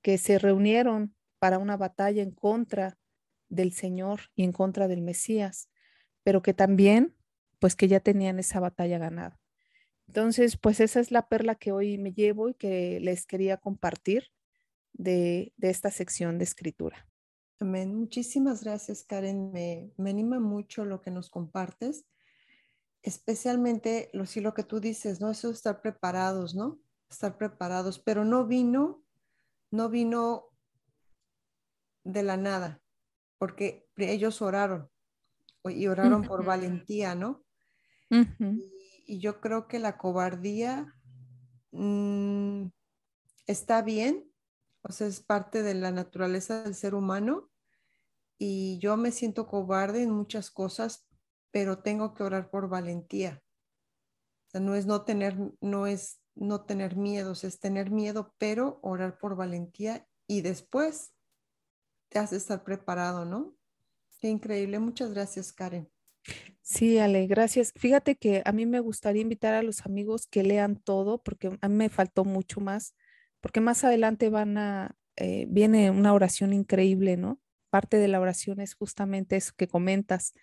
que 0.00 0.16
se 0.16 0.38
reunieron 0.38 1.14
para 1.38 1.58
una 1.58 1.76
batalla 1.76 2.22
en 2.22 2.30
contra 2.30 2.96
del 3.50 3.74
Señor 3.74 4.20
y 4.34 4.44
en 4.44 4.52
contra 4.52 4.88
del 4.88 5.02
Mesías, 5.02 5.68
pero 6.22 6.40
que 6.40 6.54
también, 6.54 7.14
pues 7.58 7.76
que 7.76 7.88
ya 7.88 8.00
tenían 8.00 8.38
esa 8.38 8.58
batalla 8.58 8.96
ganada. 8.96 9.38
Entonces, 10.06 10.56
pues 10.56 10.80
esa 10.80 10.98
es 10.98 11.10
la 11.10 11.28
perla 11.28 11.56
que 11.56 11.72
hoy 11.72 11.98
me 11.98 12.14
llevo 12.14 12.48
y 12.48 12.54
que 12.54 13.00
les 13.00 13.26
quería 13.26 13.58
compartir 13.58 14.32
de, 14.94 15.52
esta 15.60 15.90
sección 15.90 16.38
de 16.38 16.44
escritura. 16.44 17.06
Amén. 17.62 17.94
Muchísimas 17.94 18.64
gracias, 18.64 19.04
Karen. 19.04 19.52
Me, 19.52 19.92
anima 19.98 20.40
mucho 20.40 20.86
lo 20.86 21.02
que 21.02 21.10
nos 21.10 21.28
compartes, 21.28 22.06
especialmente 23.02 24.08
lo, 24.14 24.24
sí, 24.24 24.40
lo 24.40 24.54
que 24.54 24.64
tú 24.64 24.80
dices, 24.80 25.20
¿no? 25.20 25.30
Eso 25.30 25.48
de 25.48 25.54
estar 25.54 25.82
preparados, 25.82 26.54
¿no? 26.54 26.80
Estar 27.10 27.36
preparados, 27.36 27.98
pero 27.98 28.24
no 28.24 28.46
vino, 28.46 29.04
no 29.70 29.90
vino 29.90 30.46
de 32.02 32.22
la 32.22 32.38
nada, 32.38 32.80
porque 33.36 33.86
ellos 33.96 34.40
oraron 34.40 34.88
y 35.64 35.86
oraron 35.86 36.22
por 36.22 36.44
valentía, 36.46 37.14
¿no? 37.14 37.44
y 39.06 39.18
yo 39.20 39.40
creo 39.40 39.68
que 39.68 39.78
la 39.78 39.98
cobardía 39.98 40.94
mm, 41.72 42.66
está 43.46 43.82
bien, 43.82 44.29
o 44.82 44.92
sea, 44.92 45.06
es 45.06 45.20
parte 45.20 45.62
de 45.62 45.74
la 45.74 45.90
naturaleza 45.90 46.62
del 46.62 46.74
ser 46.74 46.94
humano 46.94 47.50
y 48.38 48.78
yo 48.78 48.96
me 48.96 49.12
siento 49.12 49.46
cobarde 49.46 50.02
en 50.02 50.10
muchas 50.10 50.50
cosas, 50.50 51.06
pero 51.50 51.80
tengo 51.80 52.14
que 52.14 52.22
orar 52.22 52.50
por 52.50 52.68
valentía. 52.68 53.42
O 54.48 54.50
sea, 54.50 54.60
no 54.60 54.74
es 54.74 54.86
no 54.86 55.02
tener, 55.02 55.36
no 55.60 55.86
es 55.86 56.20
no 56.34 56.64
tener 56.64 56.96
miedos, 56.96 57.44
es 57.44 57.60
tener 57.60 57.90
miedo, 57.90 58.34
pero 58.38 58.80
orar 58.82 59.18
por 59.18 59.36
valentía 59.36 60.08
y 60.26 60.40
después 60.40 61.12
te 62.08 62.18
hace 62.18 62.36
estar 62.36 62.64
preparado, 62.64 63.24
¿no? 63.24 63.56
Qué 64.18 64.28
increíble. 64.28 64.78
Muchas 64.78 65.12
gracias, 65.12 65.52
Karen. 65.52 65.90
Sí, 66.62 66.98
Ale, 66.98 67.26
gracias. 67.26 67.72
Fíjate 67.76 68.16
que 68.16 68.42
a 68.44 68.52
mí 68.52 68.66
me 68.66 68.80
gustaría 68.80 69.22
invitar 69.22 69.54
a 69.54 69.62
los 69.62 69.86
amigos 69.86 70.26
que 70.26 70.42
lean 70.42 70.76
todo, 70.76 71.22
porque 71.22 71.58
a 71.60 71.68
mí 71.68 71.74
me 71.74 71.88
faltó 71.88 72.24
mucho 72.24 72.60
más, 72.60 72.94
porque 73.40 73.60
más 73.60 73.84
adelante 73.84 74.28
van 74.30 74.58
a, 74.58 74.96
eh, 75.16 75.46
viene 75.48 75.90
una 75.90 76.12
oración 76.14 76.52
increíble, 76.52 77.16
¿no? 77.16 77.40
Parte 77.70 77.98
de 77.98 78.08
la 78.08 78.20
oración 78.20 78.60
es 78.60 78.74
justamente 78.74 79.36
eso 79.36 79.52
que 79.56 79.68
comentas, 79.68 80.34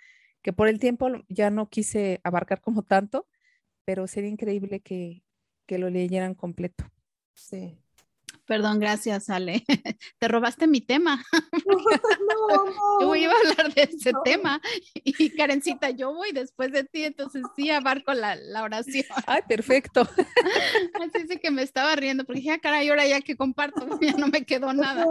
que 0.41 0.53
por 0.53 0.67
el 0.67 0.79
tiempo 0.79 1.09
ya 1.29 1.49
no 1.49 1.69
quise 1.69 2.21
abarcar 2.23 2.61
como 2.61 2.83
tanto, 2.83 3.27
pero 3.85 4.07
sería 4.07 4.29
increíble 4.29 4.81
que, 4.81 5.23
que 5.65 5.77
lo 5.77 5.89
leyeran 5.89 6.35
completo. 6.35 6.85
Sí. 7.33 7.77
Perdón, 8.47 8.79
gracias, 8.79 9.29
Ale. 9.29 9.65
Te 10.19 10.27
robaste 10.27 10.67
mi 10.67 10.81
tema. 10.81 11.23
No, 12.49 13.01
Yo 13.01 13.15
iba 13.15 13.33
a 13.33 13.37
hablar 13.37 13.73
de 13.73 13.83
ese 13.83 14.11
tema 14.23 14.61
y 14.95 15.29
Karencita, 15.31 15.89
yo 15.91 16.13
voy 16.13 16.31
después 16.31 16.71
de 16.71 16.83
ti, 16.83 17.03
entonces 17.03 17.41
sí 17.55 17.69
abarco 17.69 18.13
la, 18.13 18.35
la 18.35 18.63
oración. 18.63 19.05
Ay, 19.25 19.41
perfecto. 19.47 20.01
Así 21.01 21.25
es 21.29 21.39
que 21.39 21.51
me 21.51 21.63
estaba 21.63 21.95
riendo 21.95 22.25
porque 22.25 22.41
dije, 22.41 22.51
ah, 22.51 22.59
caray, 22.59 22.89
ahora 22.89 23.07
ya 23.07 23.21
que 23.21 23.35
comparto, 23.35 23.87
ya 24.01 24.13
no 24.13 24.27
me 24.27 24.45
quedó 24.45 24.73
nada. 24.73 25.05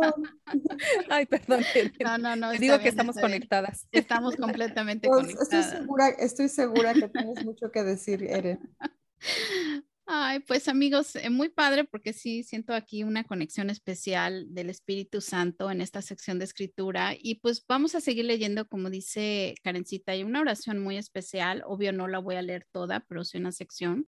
Ay, 1.08 1.26
perdón. 1.26 1.64
No, 2.00 2.18
no, 2.18 2.36
no. 2.36 2.52
digo 2.52 2.78
que 2.78 2.88
estamos 2.88 3.16
conectadas. 3.16 3.86
Estamos 3.92 4.36
completamente 4.36 5.08
conectadas. 5.08 5.42
Estoy 5.42 5.62
segura, 5.62 6.08
estoy 6.08 6.48
segura 6.48 6.94
que 6.94 7.08
tienes 7.08 7.44
mucho 7.44 7.70
que 7.70 7.82
decir, 7.82 8.22
Eren. 8.24 8.60
Ay, 10.08 10.38
pues 10.40 10.68
amigos, 10.68 11.16
eh, 11.16 11.30
muy 11.30 11.48
padre 11.48 11.82
porque 11.84 12.12
sí 12.12 12.44
siento 12.44 12.74
aquí 12.74 13.02
una 13.02 13.24
conexión 13.24 13.70
especial 13.70 14.46
del 14.54 14.70
Espíritu 14.70 15.20
Santo 15.20 15.68
en 15.68 15.80
esta 15.80 16.00
sección 16.00 16.38
de 16.38 16.44
escritura 16.44 17.14
y 17.18 17.36
pues 17.40 17.64
vamos 17.66 17.96
a 17.96 18.00
seguir 18.00 18.24
leyendo 18.24 18.68
como 18.68 18.88
dice 18.88 19.56
Karencita, 19.64 20.12
hay 20.12 20.22
una 20.22 20.40
oración 20.40 20.78
muy 20.78 20.96
especial, 20.96 21.64
obvio 21.66 21.92
no 21.92 22.06
la 22.06 22.20
voy 22.20 22.36
a 22.36 22.42
leer 22.42 22.66
toda, 22.70 23.00
pero 23.00 23.24
sí 23.24 23.38
una 23.38 23.50
sección. 23.50 24.06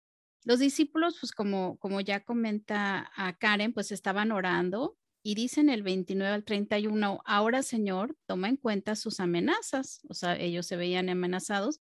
Los 0.45 0.59
discípulos, 0.59 1.17
pues 1.19 1.33
como, 1.33 1.77
como 1.77 1.99
ya 1.99 2.21
comenta 2.23 3.11
a 3.15 3.37
Karen, 3.37 3.73
pues 3.73 3.91
estaban 3.91 4.31
orando 4.31 4.97
y 5.23 5.35
dicen 5.35 5.69
el 5.69 5.83
29 5.83 6.33
al 6.33 6.45
31, 6.45 7.21
ahora 7.25 7.63
Señor, 7.63 8.15
toma 8.27 8.47
en 8.47 8.55
cuenta 8.55 8.95
sus 8.95 9.19
amenazas, 9.19 9.99
o 10.07 10.13
sea, 10.13 10.37
ellos 10.37 10.65
se 10.67 10.77
veían 10.77 11.09
amenazados 11.09 11.81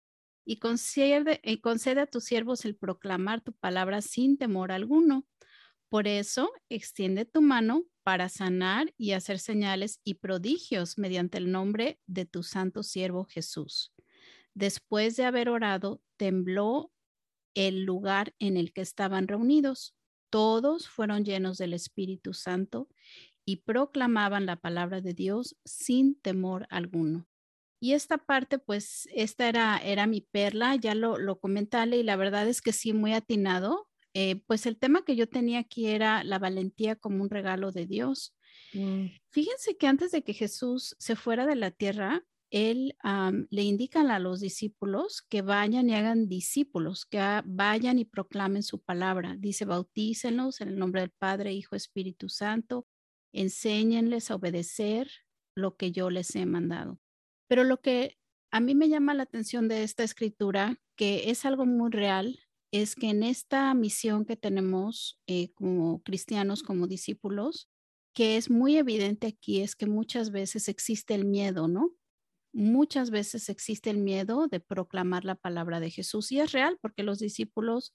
y 0.50 0.58
concede, 0.58 2.02
a 2.02 2.06
tus 2.08 2.24
siervos 2.24 2.66
el 2.66 2.76
proclamar 2.76 3.40
tu 3.42 3.54
palabra 3.54 4.02
sin 4.02 4.36
temor 4.36 4.72
alguno. 4.72 5.28
Por 5.90 6.08
eso, 6.08 6.52
extiende 6.70 7.26
tu 7.26 7.44
mano 7.44 7.84
para 8.02 8.30
sanar 8.30 8.92
y 8.98 9.12
hacer 9.12 9.38
señales 9.38 10.02
y 10.04 10.16
prodigios 10.16 10.98
mediante 10.98 11.38
el 11.38 11.52
nombre 11.52 12.00
de 12.08 12.26
tu 12.26 12.42
santo 12.42 12.82
siervo 12.82 13.26
Jesús. 13.26 13.94
Después 14.56 15.16
de 15.18 15.26
haber 15.26 15.50
orado, 15.50 16.02
tembló 16.18 16.92
el 17.54 17.84
lugar 17.84 18.34
en 18.40 18.58
el 18.58 18.74
que 18.74 18.82
estaban 18.82 19.28
reunidos. 19.28 19.94
Todos 20.32 20.90
fueron 20.90 21.26
llenos 21.26 21.60
del 21.60 21.74
Espíritu 21.74 22.34
Santo 22.34 22.90
y 23.46 23.58
proclamaban 23.58 24.48
la 24.48 24.56
palabra 24.56 25.00
de 25.00 25.14
Dios 25.14 25.56
sin 25.64 26.20
temor 26.20 26.66
alguno. 26.72 27.29
Y 27.80 27.94
esta 27.94 28.18
parte, 28.18 28.60
pues, 28.60 29.08
esta 29.14 29.48
era, 29.48 29.78
era 29.78 30.06
mi 30.06 30.22
perla, 30.22 30.76
ya 30.76 30.96
lo, 30.96 31.18
lo 31.18 31.40
comenté 31.40 31.78
y 31.96 32.04
la 32.04 32.16
verdad 32.16 32.48
es 32.48 32.62
que 32.62 32.74
sí, 32.74 32.94
muy 32.94 33.14
atinado. 33.14 33.88
Eh, 34.14 34.42
pues 34.48 34.66
el 34.66 34.78
tema 34.78 35.06
que 35.06 35.16
yo 35.16 35.30
tenía 35.30 35.60
aquí 35.60 35.88
era 35.88 36.24
la 36.24 36.40
valentía 36.40 36.96
como 36.96 37.22
un 37.24 37.30
regalo 37.30 37.72
de 37.72 37.86
Dios. 37.86 38.36
Mm. 38.74 39.06
Fíjense 39.30 39.78
que 39.78 39.88
antes 39.88 40.12
de 40.12 40.24
que 40.24 40.34
Jesús 40.34 40.96
se 41.00 41.16
fuera 41.16 41.46
de 41.46 41.56
la 41.56 41.72
tierra, 41.72 42.24
él 42.52 42.96
le 43.52 43.62
indica 43.62 44.02
a 44.02 44.20
los 44.20 44.40
discípulos 44.40 45.22
que 45.22 45.44
vayan 45.44 45.90
y 45.90 45.96
hagan 45.96 46.28
discípulos, 46.28 47.06
que 47.06 47.20
vayan 47.46 48.00
y 48.00 48.06
proclamen 48.06 48.64
su 48.64 48.82
palabra. 48.82 49.36
Dice, 49.38 49.66
bautícenlos 49.66 50.62
en 50.62 50.70
el 50.70 50.80
nombre 50.80 51.02
del 51.02 51.12
Padre, 51.12 51.54
Hijo, 51.54 51.76
Espíritu 51.76 52.28
Santo, 52.28 52.88
enséñenles 53.34 54.32
a 54.32 54.36
obedecer 54.36 55.12
lo 55.56 55.76
que 55.76 55.92
yo 55.92 56.10
les 56.10 56.36
he 56.36 56.46
mandado. 56.48 57.00
Pero 57.50 57.66
lo 57.66 57.82
que 57.82 58.18
a 58.52 58.62
mí 58.62 58.76
me 58.76 58.90
llama 58.90 59.14
la 59.14 59.24
atención 59.24 59.68
de 59.68 59.84
esta 59.84 60.04
escritura, 60.04 60.80
que 60.96 61.32
es 61.32 61.46
algo 61.46 61.66
muy 61.66 61.92
real, 61.92 62.40
es 62.72 62.96
que 62.96 63.10
en 63.10 63.24
esta 63.24 63.74
misión 63.74 64.26
que 64.26 64.38
tenemos 64.38 65.20
eh, 65.28 65.52
como 65.56 66.02
cristianos, 66.04 66.64
como 66.64 66.88
discípulos, 66.88 67.68
que 68.14 68.38
es 68.38 68.50
muy 68.50 68.78
evidente 68.78 69.28
aquí, 69.28 69.62
es 69.62 69.76
que 69.76 69.88
muchas 69.88 70.32
veces 70.32 70.68
existe 70.68 71.16
el 71.16 71.26
miedo, 71.26 71.68
¿no? 71.68 71.92
Muchas 72.54 73.12
veces 73.12 73.50
existe 73.50 73.90
el 73.90 73.98
miedo 73.98 74.48
de 74.48 74.60
proclamar 74.60 75.26
la 75.26 75.36
palabra 75.36 75.80
de 75.80 75.92
Jesús 75.92 76.32
y 76.32 76.40
es 76.40 76.52
real 76.52 76.78
porque 76.82 77.04
los 77.04 77.20
discípulos 77.20 77.94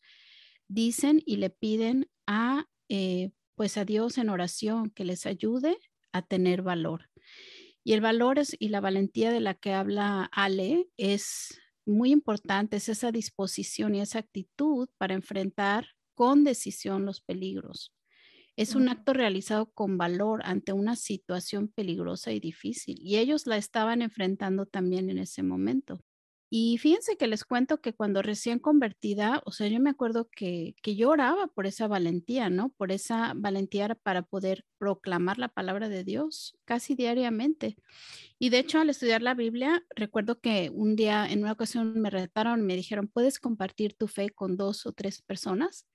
dicen 0.69 1.23
y 1.27 1.37
le 1.37 1.51
piden 1.51 2.09
a, 2.27 2.67
eh, 2.89 3.33
pues 3.57 3.77
a 3.77 3.85
Dios 3.85 4.19
en 4.19 4.31
oración 4.31 4.91
que 4.91 5.05
les 5.05 5.27
ayude 5.27 5.79
a 6.13 6.23
tener 6.23 6.63
valor. 6.63 7.11
Y 7.85 7.93
el 7.93 8.01
valor 8.01 8.39
es, 8.39 8.57
y 8.59 8.69
la 8.69 8.81
valentía 8.81 9.31
de 9.31 9.41
la 9.41 9.55
que 9.55 9.75
habla 9.75 10.25
Ale 10.33 10.89
es 10.97 11.61
muy 11.87 12.13
importante, 12.13 12.79
es 12.79 12.89
esa 12.89 13.13
disposición 13.13 13.95
y 13.95 14.01
esa 14.01 14.21
actitud 14.21 14.89
para 14.97 15.15
enfrentar 15.15 15.89
con 16.15 16.45
decisión 16.45 17.05
los 17.05 17.21
peligros. 17.21 17.93
Es 18.57 18.75
un 18.75 18.89
acto 18.89 19.13
realizado 19.13 19.67
con 19.73 19.99
valor 19.99 20.41
ante 20.45 20.73
una 20.73 20.97
situación 20.97 21.69
peligrosa 21.69 22.33
y 22.33 22.41
difícil. 22.41 22.97
Y 23.01 23.19
ellos 23.19 23.47
la 23.47 23.57
estaban 23.57 24.01
enfrentando 24.01 24.65
también 24.65 25.11
en 25.11 25.19
ese 25.19 25.43
momento. 25.43 26.01
Y 26.57 26.79
fíjense 26.79 27.17
que 27.17 27.27
les 27.27 27.43
cuento 27.45 27.81
que 27.81 27.95
cuando 27.95 28.23
recién 28.23 28.61
convertida, 28.61 29.43
o 29.45 29.51
sea, 29.51 29.67
yo 29.67 29.81
me 29.81 29.91
acuerdo 29.91 30.29
que, 30.31 30.77
que 30.85 30.95
yo 30.95 31.11
oraba 31.11 31.49
por 31.49 31.67
esa 31.67 31.89
valentía, 31.89 32.49
¿no? 32.49 32.69
Por 32.69 32.93
esa 32.93 33.33
valentía 33.35 33.93
para 33.97 34.23
poder 34.23 34.65
proclamar 34.79 35.39
la 35.39 35.49
palabra 35.49 35.89
de 35.89 36.05
Dios 36.05 36.57
casi 36.65 36.95
diariamente. 36.95 37.75
Y 38.39 38.51
de 38.51 38.61
hecho, 38.61 38.79
al 38.79 38.89
estudiar 38.89 39.21
la 39.21 39.35
Biblia, 39.35 39.85
recuerdo 39.97 40.39
que 40.41 40.71
un 40.73 40.95
día, 40.95 41.27
en 41.29 41.43
una 41.43 41.51
ocasión, 41.51 42.01
me 42.01 42.09
retaron, 42.09 42.65
me 42.65 42.77
dijeron, 42.77 43.09
¿puedes 43.09 43.41
compartir 43.41 43.95
tu 43.95 44.07
fe 44.07 44.31
con 44.31 44.57
dos 44.57 44.87
o 44.87 44.93
tres 44.93 45.23
personas? 45.23 45.89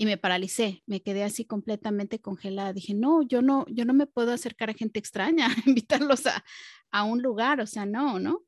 y 0.00 0.06
me 0.06 0.16
paralicé, 0.16 0.84
me 0.86 1.02
quedé 1.02 1.24
así 1.24 1.44
completamente 1.44 2.20
congelada. 2.20 2.72
Dije, 2.72 2.94
no, 2.94 3.22
yo 3.22 3.42
no, 3.42 3.66
yo 3.68 3.84
no 3.84 3.94
me 3.94 4.06
puedo 4.06 4.30
acercar 4.30 4.70
a 4.70 4.74
gente 4.74 5.00
extraña, 5.00 5.48
invitarlos 5.66 6.24
a, 6.26 6.44
a 6.92 7.02
un 7.02 7.20
lugar, 7.20 7.60
o 7.60 7.66
sea, 7.66 7.84
no, 7.84 8.20
¿no? 8.20 8.44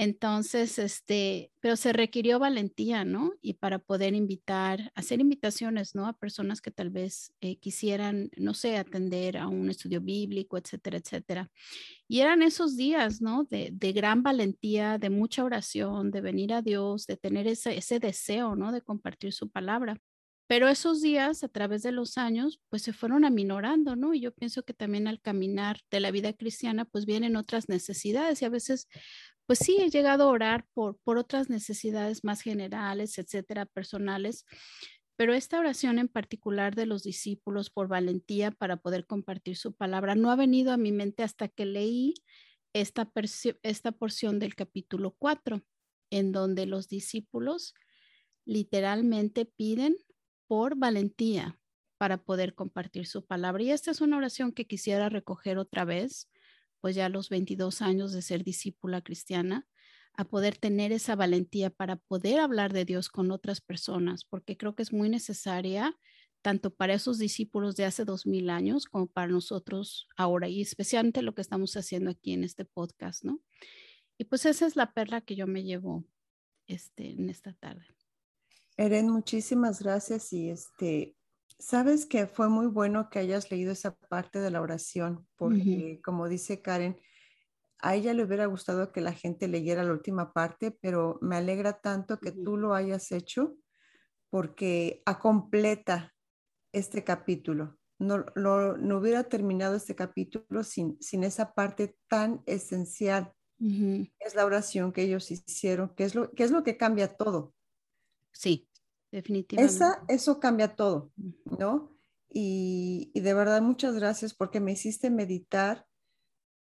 Entonces, 0.00 0.78
este, 0.78 1.50
pero 1.58 1.74
se 1.74 1.92
requirió 1.92 2.38
valentía, 2.38 3.04
¿no? 3.04 3.32
Y 3.42 3.54
para 3.54 3.80
poder 3.80 4.14
invitar, 4.14 4.92
hacer 4.94 5.18
invitaciones, 5.18 5.96
¿no? 5.96 6.06
A 6.06 6.12
personas 6.12 6.60
que 6.60 6.70
tal 6.70 6.90
vez 6.90 7.32
eh, 7.40 7.56
quisieran, 7.56 8.30
no 8.36 8.54
sé, 8.54 8.76
atender 8.76 9.36
a 9.36 9.48
un 9.48 9.68
estudio 9.68 10.00
bíblico, 10.00 10.56
etcétera, 10.56 10.98
etcétera. 10.98 11.50
Y 12.06 12.20
eran 12.20 12.42
esos 12.42 12.76
días, 12.76 13.20
¿no? 13.20 13.42
De, 13.42 13.70
de 13.72 13.92
gran 13.92 14.22
valentía, 14.22 14.98
de 14.98 15.10
mucha 15.10 15.42
oración, 15.42 16.12
de 16.12 16.20
venir 16.20 16.52
a 16.52 16.62
Dios, 16.62 17.08
de 17.08 17.16
tener 17.16 17.48
ese, 17.48 17.76
ese 17.76 17.98
deseo, 17.98 18.54
¿no? 18.54 18.70
De 18.70 18.82
compartir 18.82 19.32
su 19.32 19.50
palabra. 19.50 19.96
Pero 20.48 20.68
esos 20.68 21.02
días, 21.02 21.44
a 21.44 21.48
través 21.48 21.82
de 21.82 21.92
los 21.92 22.16
años, 22.16 22.58
pues 22.70 22.82
se 22.82 22.94
fueron 22.94 23.26
aminorando, 23.26 23.96
¿no? 23.96 24.14
Y 24.14 24.20
yo 24.20 24.32
pienso 24.32 24.62
que 24.62 24.72
también 24.72 25.06
al 25.06 25.20
caminar 25.20 25.80
de 25.90 26.00
la 26.00 26.10
vida 26.10 26.32
cristiana, 26.32 26.86
pues 26.86 27.04
vienen 27.04 27.36
otras 27.36 27.68
necesidades 27.68 28.40
y 28.40 28.46
a 28.46 28.48
veces, 28.48 28.88
pues 29.48 29.60
sí, 29.60 29.78
he 29.80 29.88
llegado 29.88 30.24
a 30.24 30.26
orar 30.26 30.66
por, 30.74 30.98
por 30.98 31.16
otras 31.16 31.48
necesidades 31.48 32.22
más 32.22 32.42
generales, 32.42 33.16
etcétera, 33.16 33.64
personales. 33.64 34.44
Pero 35.16 35.32
esta 35.32 35.58
oración 35.58 35.98
en 35.98 36.08
particular 36.08 36.74
de 36.74 36.84
los 36.84 37.02
discípulos 37.02 37.70
por 37.70 37.88
valentía 37.88 38.50
para 38.50 38.76
poder 38.76 39.06
compartir 39.06 39.56
su 39.56 39.72
palabra 39.72 40.14
no 40.14 40.30
ha 40.30 40.36
venido 40.36 40.70
a 40.70 40.76
mi 40.76 40.92
mente 40.92 41.22
hasta 41.22 41.48
que 41.48 41.64
leí 41.64 42.12
esta, 42.74 43.10
esta 43.62 43.92
porción 43.92 44.38
del 44.38 44.54
capítulo 44.54 45.16
4, 45.18 45.62
en 46.10 46.30
donde 46.30 46.66
los 46.66 46.88
discípulos 46.88 47.72
literalmente 48.44 49.46
piden 49.46 49.96
por 50.46 50.76
valentía 50.76 51.58
para 51.96 52.18
poder 52.18 52.54
compartir 52.54 53.06
su 53.06 53.24
palabra. 53.24 53.62
Y 53.62 53.70
esta 53.70 53.92
es 53.92 54.02
una 54.02 54.18
oración 54.18 54.52
que 54.52 54.66
quisiera 54.66 55.08
recoger 55.08 55.56
otra 55.56 55.86
vez, 55.86 56.28
pues 56.80 56.94
ya 56.94 57.08
los 57.08 57.28
22 57.28 57.82
años 57.82 58.12
de 58.12 58.22
ser 58.22 58.44
discípula 58.44 59.02
cristiana, 59.02 59.66
a 60.14 60.24
poder 60.24 60.58
tener 60.58 60.90
esa 60.90 61.14
valentía 61.14 61.70
para 61.70 61.96
poder 61.96 62.40
hablar 62.40 62.72
de 62.72 62.84
Dios 62.84 63.08
con 63.08 63.30
otras 63.30 63.60
personas, 63.60 64.24
porque 64.24 64.56
creo 64.56 64.74
que 64.74 64.82
es 64.82 64.92
muy 64.92 65.08
necesaria 65.08 65.96
tanto 66.42 66.74
para 66.74 66.94
esos 66.94 67.18
discípulos 67.18 67.76
de 67.76 67.84
hace 67.84 68.04
dos 68.04 68.26
mil 68.26 68.50
años 68.50 68.86
como 68.86 69.06
para 69.06 69.28
nosotros 69.28 70.08
ahora 70.16 70.48
y 70.48 70.60
especialmente 70.60 71.22
lo 71.22 71.34
que 71.34 71.42
estamos 71.42 71.76
haciendo 71.76 72.10
aquí 72.10 72.32
en 72.32 72.44
este 72.44 72.64
podcast, 72.64 73.24
¿no? 73.24 73.40
Y 74.18 74.24
pues 74.24 74.46
esa 74.46 74.66
es 74.66 74.76
la 74.76 74.92
perla 74.92 75.20
que 75.20 75.36
yo 75.36 75.46
me 75.46 75.62
llevo 75.62 76.04
este, 76.66 77.10
en 77.10 77.30
esta 77.30 77.52
tarde. 77.54 77.86
Eren, 78.76 79.08
muchísimas 79.08 79.80
gracias 79.82 80.32
y 80.32 80.50
este, 80.50 81.16
sabes 81.58 82.06
que 82.06 82.26
fue 82.26 82.48
muy 82.48 82.66
bueno 82.66 83.10
que 83.10 83.18
hayas 83.18 83.50
leído 83.50 83.72
esa 83.72 83.94
parte 83.94 84.40
de 84.40 84.50
la 84.50 84.60
oración, 84.60 85.26
porque 85.36 86.00
como 86.04 86.28
dice 86.28 86.62
Karen, 86.62 87.00
a 87.80 87.94
ella 87.94 88.12
le 88.12 88.24
hubiera 88.24 88.46
gustado 88.46 88.92
que 88.92 89.00
la 89.00 89.12
gente 89.12 89.48
leyera 89.48 89.84
la 89.84 89.92
última 89.92 90.32
parte, 90.32 90.76
pero 90.80 91.18
me 91.20 91.36
alegra 91.36 91.80
tanto 91.80 92.18
que 92.18 92.32
tú 92.32 92.56
lo 92.56 92.74
hayas 92.74 93.12
hecho 93.12 93.56
porque 94.30 95.02
completa 95.20 96.14
este 96.72 97.04
capítulo. 97.04 97.78
No, 98.00 98.24
no 98.36 98.98
hubiera 98.98 99.24
terminado 99.24 99.74
este 99.74 99.96
capítulo 99.96 100.62
sin, 100.62 101.00
sin 101.00 101.24
esa 101.24 101.54
parte 101.54 101.96
tan 102.08 102.42
esencial. 102.46 103.32
Es 104.20 104.34
la 104.34 104.44
oración 104.44 104.92
que 104.92 105.02
ellos 105.02 105.30
hicieron, 105.30 105.94
que 105.94 106.04
es 106.04 106.14
lo 106.14 106.30
que, 106.30 106.44
es 106.44 106.52
lo 106.52 106.62
que 106.62 106.76
cambia 106.76 107.16
todo. 107.16 107.54
Sí, 108.32 108.67
definitivamente. 109.10 109.74
Esa, 109.74 110.04
eso 110.08 110.40
cambia 110.40 110.74
todo, 110.74 111.12
¿no? 111.58 111.96
Y, 112.30 113.10
de 113.14 113.34
verdad 113.34 113.62
muchas 113.62 113.94
gracias 113.94 114.34
porque 114.34 114.60
me 114.60 114.72
hiciste 114.72 115.10
meditar 115.10 115.86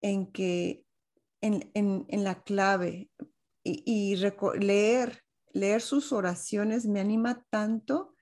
en 0.03 0.31
que, 0.31 0.85
en, 1.41 2.05
la 2.11 2.43
clave 2.43 3.11
y, 3.63 4.17
leer, 4.59 5.23
leer 5.53 5.81
sus 5.81 6.13
oraciones 6.13 6.87
me 6.87 7.01
anima 7.01 7.45
tanto 7.51 8.15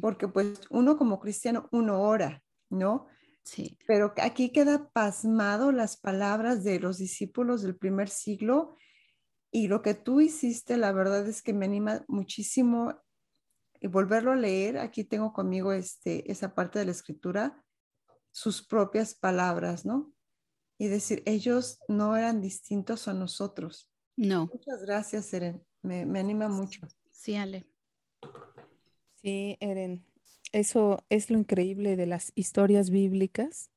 porque 0.00 0.28
pues 0.28 0.60
uno 0.70 0.98
como 0.98 1.20
cristiano, 1.20 1.68
uno 1.72 2.02
ora, 2.02 2.42
¿no? 2.68 3.06
Sí. 3.42 3.78
Pero 3.86 4.12
aquí 4.18 4.50
queda 4.50 4.90
pasmado 4.90 5.72
las 5.72 5.96
palabras 5.96 6.62
de 6.64 6.80
los 6.80 6.98
discípulos 6.98 7.62
del 7.62 7.76
primer 7.76 8.08
siglo 8.08 8.76
y 9.50 9.68
lo 9.68 9.82
que 9.82 9.94
tú 9.94 10.20
hiciste, 10.20 10.76
la 10.76 10.92
verdad 10.92 11.26
es 11.26 11.42
que 11.42 11.52
me 11.52 11.66
anima 11.66 12.04
muchísimo 12.08 13.00
y 13.80 13.88
volverlo 13.88 14.32
a 14.32 14.36
leer. 14.36 14.78
Aquí 14.78 15.04
tengo 15.04 15.32
conmigo 15.32 15.72
este, 15.72 16.30
esa 16.30 16.54
parte 16.54 16.78
de 16.78 16.84
la 16.84 16.90
escritura, 16.90 17.64
sus 18.30 18.66
propias 18.66 19.14
palabras, 19.14 19.84
¿no? 19.84 20.12
Y 20.78 20.88
decir, 20.88 21.22
ellos 21.26 21.80
no 21.88 22.16
eran 22.16 22.40
distintos 22.40 23.08
a 23.08 23.14
nosotros. 23.14 23.90
No. 24.16 24.46
Muchas 24.52 24.82
gracias, 24.82 25.32
Eren. 25.32 25.64
Me, 25.82 26.06
me 26.06 26.20
anima 26.20 26.48
mucho. 26.48 26.86
Sí, 27.10 27.36
Ale. 27.36 27.66
Sí, 29.16 29.56
Eren. 29.60 30.04
Eso 30.52 31.04
es 31.08 31.30
lo 31.30 31.38
increíble 31.38 31.96
de 31.96 32.06
las 32.06 32.32
historias 32.34 32.90
bíblicas. 32.90 33.70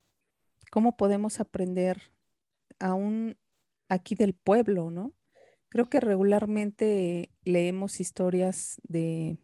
¿Cómo 0.72 0.98
podemos 0.98 1.40
aprender 1.40 2.02
aún 2.80 3.38
aquí 3.90 4.16
del 4.16 4.34
pueblo, 4.34 4.90
no? 4.90 5.14
Creo 5.70 5.90
que 5.90 6.00
regularmente 6.00 7.32
leemos 7.44 8.00
historias 8.00 8.82
de, 8.84 9.38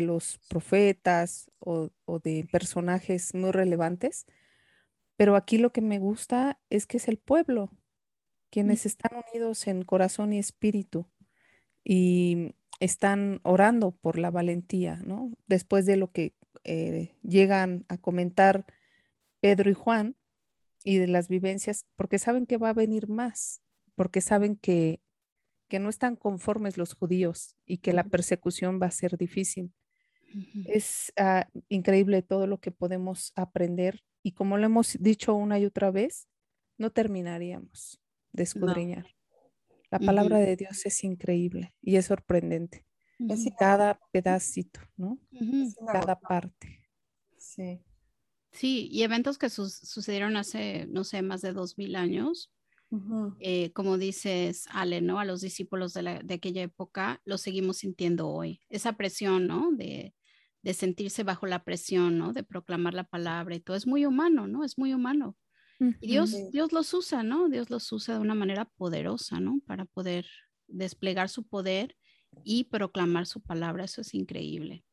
los 0.00 0.38
profetas 0.48 1.50
o, 1.58 1.90
de 2.22 2.46
personajes 2.50 3.34
muy 3.34 3.50
relevantes, 3.50 4.26
pero 5.16 5.36
aquí 5.36 5.58
lo 5.58 5.72
que 5.72 5.80
me 5.80 5.98
gusta 5.98 6.58
es 6.70 6.86
que 6.86 6.96
es 6.96 7.08
el 7.08 7.18
pueblo, 7.18 7.70
quienes 8.50 8.86
están 8.86 9.12
unidos 9.32 9.66
en 9.66 9.82
corazón 9.82 10.32
y 10.32 10.38
espíritu 10.38 11.06
y 11.84 12.54
están 12.80 13.40
orando 13.42 13.92
por 13.92 14.18
la 14.18 14.30
valentía, 14.30 15.00
¿no? 15.04 15.32
Después 15.46 15.86
de 15.86 15.96
lo 15.96 16.10
que 16.10 16.34
eh, 16.64 17.14
llegan 17.22 17.84
a 17.88 17.98
comentar 17.98 18.66
Pedro 19.40 19.70
y 19.70 19.74
Juan 19.74 20.16
y 20.84 20.98
de 20.98 21.08
las 21.08 21.28
vivencias, 21.28 21.86
porque 21.96 22.18
saben 22.18 22.46
que 22.46 22.56
va 22.56 22.70
a 22.70 22.74
venir 22.74 23.08
más, 23.08 23.60
porque 23.94 24.20
saben 24.20 24.56
que 24.56 25.00
que 25.72 25.78
no 25.78 25.88
están 25.88 26.16
conformes 26.16 26.76
los 26.76 26.92
judíos 26.92 27.56
y 27.64 27.78
que 27.78 27.94
la 27.94 28.04
persecución 28.04 28.78
va 28.78 28.88
a 28.88 28.90
ser 28.90 29.16
difícil. 29.16 29.72
Es 30.66 31.14
ah, 31.16 31.48
increíble 31.70 32.20
todo 32.20 32.46
lo 32.46 32.60
que 32.60 32.72
podemos 32.72 33.32
aprender 33.36 34.04
y 34.22 34.32
como 34.32 34.58
lo 34.58 34.66
hemos 34.66 34.98
dicho 35.00 35.34
una 35.34 35.58
y 35.58 35.64
otra 35.64 35.90
vez, 35.90 36.28
no 36.76 36.90
terminaríamos 36.90 38.02
de 38.34 38.42
escudriñar. 38.42 39.06
La 39.90 39.98
palabra 39.98 40.40
de 40.40 40.56
Dios 40.56 40.84
es 40.84 41.04
increíble 41.04 41.74
y 41.80 41.96
es 41.96 42.04
sorprendente. 42.04 42.84
Es 43.30 43.46
cada 43.58 43.98
pedacito, 44.10 44.80
¿no? 44.98 45.18
Cada 45.90 46.20
parte. 46.20 46.86
Sí. 47.38 47.80
Sí, 48.50 48.88
y 48.92 49.04
eventos 49.04 49.38
que 49.38 49.48
sucedieron 49.48 50.36
hace, 50.36 50.84
no 50.88 51.02
sé, 51.02 51.22
más 51.22 51.40
de 51.40 51.54
dos 51.54 51.78
mil 51.78 51.96
años, 51.96 52.52
eh, 53.40 53.72
como 53.72 53.96
dices, 53.96 54.66
Ale, 54.70 55.00
¿no? 55.00 55.18
A 55.18 55.24
los 55.24 55.40
discípulos 55.40 55.94
de, 55.94 56.20
de, 56.22 56.34
aquella 56.34 56.62
época 56.62 57.22
lo 57.24 57.38
seguimos 57.38 57.78
sintiendo 57.78 58.28
hoy. 58.28 58.60
Esa 58.68 58.94
presión, 58.94 59.46
¿no? 59.46 59.72
De, 59.72 60.14
de, 60.62 60.74
sentirse 60.74 61.22
bajo 61.22 61.46
la 61.46 61.64
presión, 61.64 62.18
¿no? 62.18 62.32
De 62.32 62.42
proclamar 62.42 62.92
la 62.92 63.04
palabra 63.04 63.54
y 63.54 63.60
todo. 63.60 63.76
Es 63.76 63.86
muy 63.86 64.04
humano, 64.04 64.46
¿no? 64.46 64.64
Es 64.64 64.76
muy 64.76 64.92
humano. 64.92 65.36
Y 66.00 66.08
Dios, 66.08 66.32
Dios 66.52 66.72
los 66.72 66.92
usa, 66.94 67.22
¿no? 67.22 67.48
Dios 67.48 67.70
los 67.70 67.90
usa 67.90 68.14
de 68.14 68.20
una 68.20 68.34
manera 68.34 68.66
poderosa, 68.66 69.40
¿no? 69.40 69.60
Para 69.66 69.84
poder 69.86 70.26
desplegar 70.68 71.28
su 71.28 71.44
poder 71.44 71.96
y 72.44 72.64
proclamar 72.64 73.26
su 73.26 73.40
palabra. 73.40 73.84
Eso 73.84 74.02
es 74.02 74.14
increíble. 74.14 74.84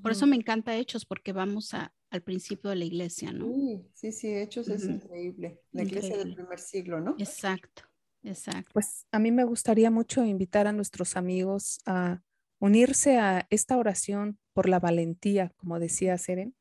Por 0.00 0.12
eso 0.12 0.26
me 0.26 0.36
encanta 0.36 0.76
Hechos, 0.76 1.04
porque 1.04 1.32
vamos 1.32 1.74
a, 1.74 1.92
al 2.12 2.22
principio 2.22 2.68
de 2.68 2.76
la 2.76 2.84
iglesia, 2.84 3.32
¿no? 3.32 3.46
Sí, 3.94 4.12
sí, 4.12 4.28
Hechos 4.28 4.68
es 4.68 4.84
increíble. 4.84 5.62
La 5.72 5.82
iglesia 5.82 6.18
del 6.18 6.34
primer 6.34 6.58
siglo, 6.58 7.00
¿no? 7.00 7.16
Exacto, 7.18 7.84
exacto. 8.22 8.70
Pues 8.74 9.06
a 9.10 9.18
mí 9.18 9.32
me 9.32 9.44
gustaría 9.44 9.90
mucho 9.90 10.22
invitar 10.22 10.66
a 10.66 10.72
nuestros 10.72 11.16
amigos 11.16 11.80
a 11.86 12.22
unirse 12.58 13.18
a 13.18 13.46
esta 13.48 13.78
oración 13.78 14.38
por 14.52 14.68
la 14.68 14.78
valentía, 14.78 15.54
como 15.56 15.80
decía 15.80 16.18
Seren. 16.18 16.54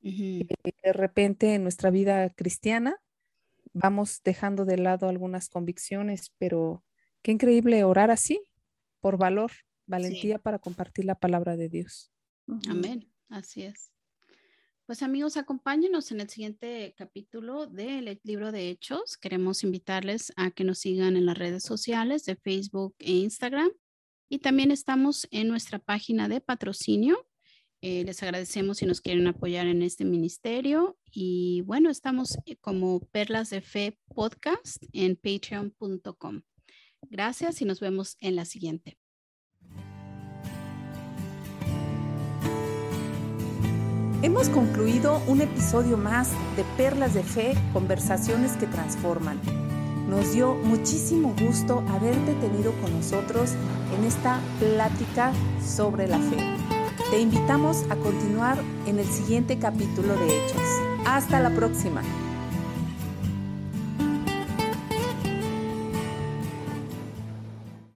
De 0.00 0.92
repente 0.92 1.54
en 1.54 1.62
nuestra 1.62 1.90
vida 1.90 2.30
cristiana 2.30 2.96
vamos 3.72 4.20
dejando 4.24 4.64
de 4.64 4.78
lado 4.78 5.08
algunas 5.08 5.48
convicciones, 5.48 6.32
pero 6.38 6.82
qué 7.22 7.30
increíble 7.30 7.84
orar 7.84 8.10
así, 8.10 8.42
por 9.00 9.16
valor, 9.16 9.52
valentía 9.86 10.40
para 10.40 10.58
compartir 10.58 11.04
la 11.04 11.14
palabra 11.14 11.56
de 11.56 11.68
Dios. 11.68 12.10
Amén, 12.68 13.08
así 13.28 13.62
es. 13.62 13.92
Pues 14.88 15.02
amigos, 15.02 15.36
acompáñenos 15.36 16.12
en 16.12 16.22
el 16.22 16.30
siguiente 16.30 16.94
capítulo 16.96 17.66
del 17.66 18.18
libro 18.22 18.52
de 18.52 18.70
Hechos. 18.70 19.18
Queremos 19.18 19.62
invitarles 19.62 20.32
a 20.36 20.50
que 20.50 20.64
nos 20.64 20.78
sigan 20.78 21.18
en 21.18 21.26
las 21.26 21.36
redes 21.36 21.62
sociales 21.62 22.24
de 22.24 22.36
Facebook 22.36 22.94
e 22.98 23.12
Instagram. 23.12 23.70
Y 24.30 24.38
también 24.38 24.70
estamos 24.70 25.28
en 25.30 25.48
nuestra 25.48 25.78
página 25.78 26.26
de 26.30 26.40
patrocinio. 26.40 27.22
Eh, 27.82 28.02
les 28.04 28.22
agradecemos 28.22 28.78
si 28.78 28.86
nos 28.86 29.02
quieren 29.02 29.26
apoyar 29.26 29.66
en 29.66 29.82
este 29.82 30.06
ministerio. 30.06 30.98
Y 31.12 31.60
bueno, 31.66 31.90
estamos 31.90 32.38
eh, 32.46 32.56
como 32.56 33.00
Perlas 33.00 33.50
de 33.50 33.60
Fe 33.60 33.98
Podcast 34.14 34.82
en 34.94 35.16
patreon.com. 35.16 36.40
Gracias 37.02 37.60
y 37.60 37.66
nos 37.66 37.80
vemos 37.80 38.16
en 38.20 38.36
la 38.36 38.46
siguiente. 38.46 38.96
Hemos 44.20 44.48
concluido 44.48 45.22
un 45.28 45.42
episodio 45.42 45.96
más 45.96 46.30
de 46.56 46.64
Perlas 46.76 47.14
de 47.14 47.22
Fe, 47.22 47.54
conversaciones 47.72 48.52
que 48.54 48.66
transforman. 48.66 49.38
Nos 50.08 50.32
dio 50.32 50.56
muchísimo 50.56 51.36
gusto 51.40 51.84
haberte 51.88 52.34
tenido 52.34 52.72
con 52.82 52.92
nosotros 52.94 53.52
en 53.96 54.04
esta 54.04 54.40
plática 54.58 55.32
sobre 55.64 56.08
la 56.08 56.18
fe. 56.18 56.36
Te 57.10 57.20
invitamos 57.20 57.84
a 57.90 57.96
continuar 57.96 58.58
en 58.86 58.98
el 58.98 59.06
siguiente 59.06 59.56
capítulo 59.60 60.16
de 60.16 60.26
Hechos. 60.26 60.62
Hasta 61.06 61.38
la 61.38 61.50
próxima. 61.50 62.02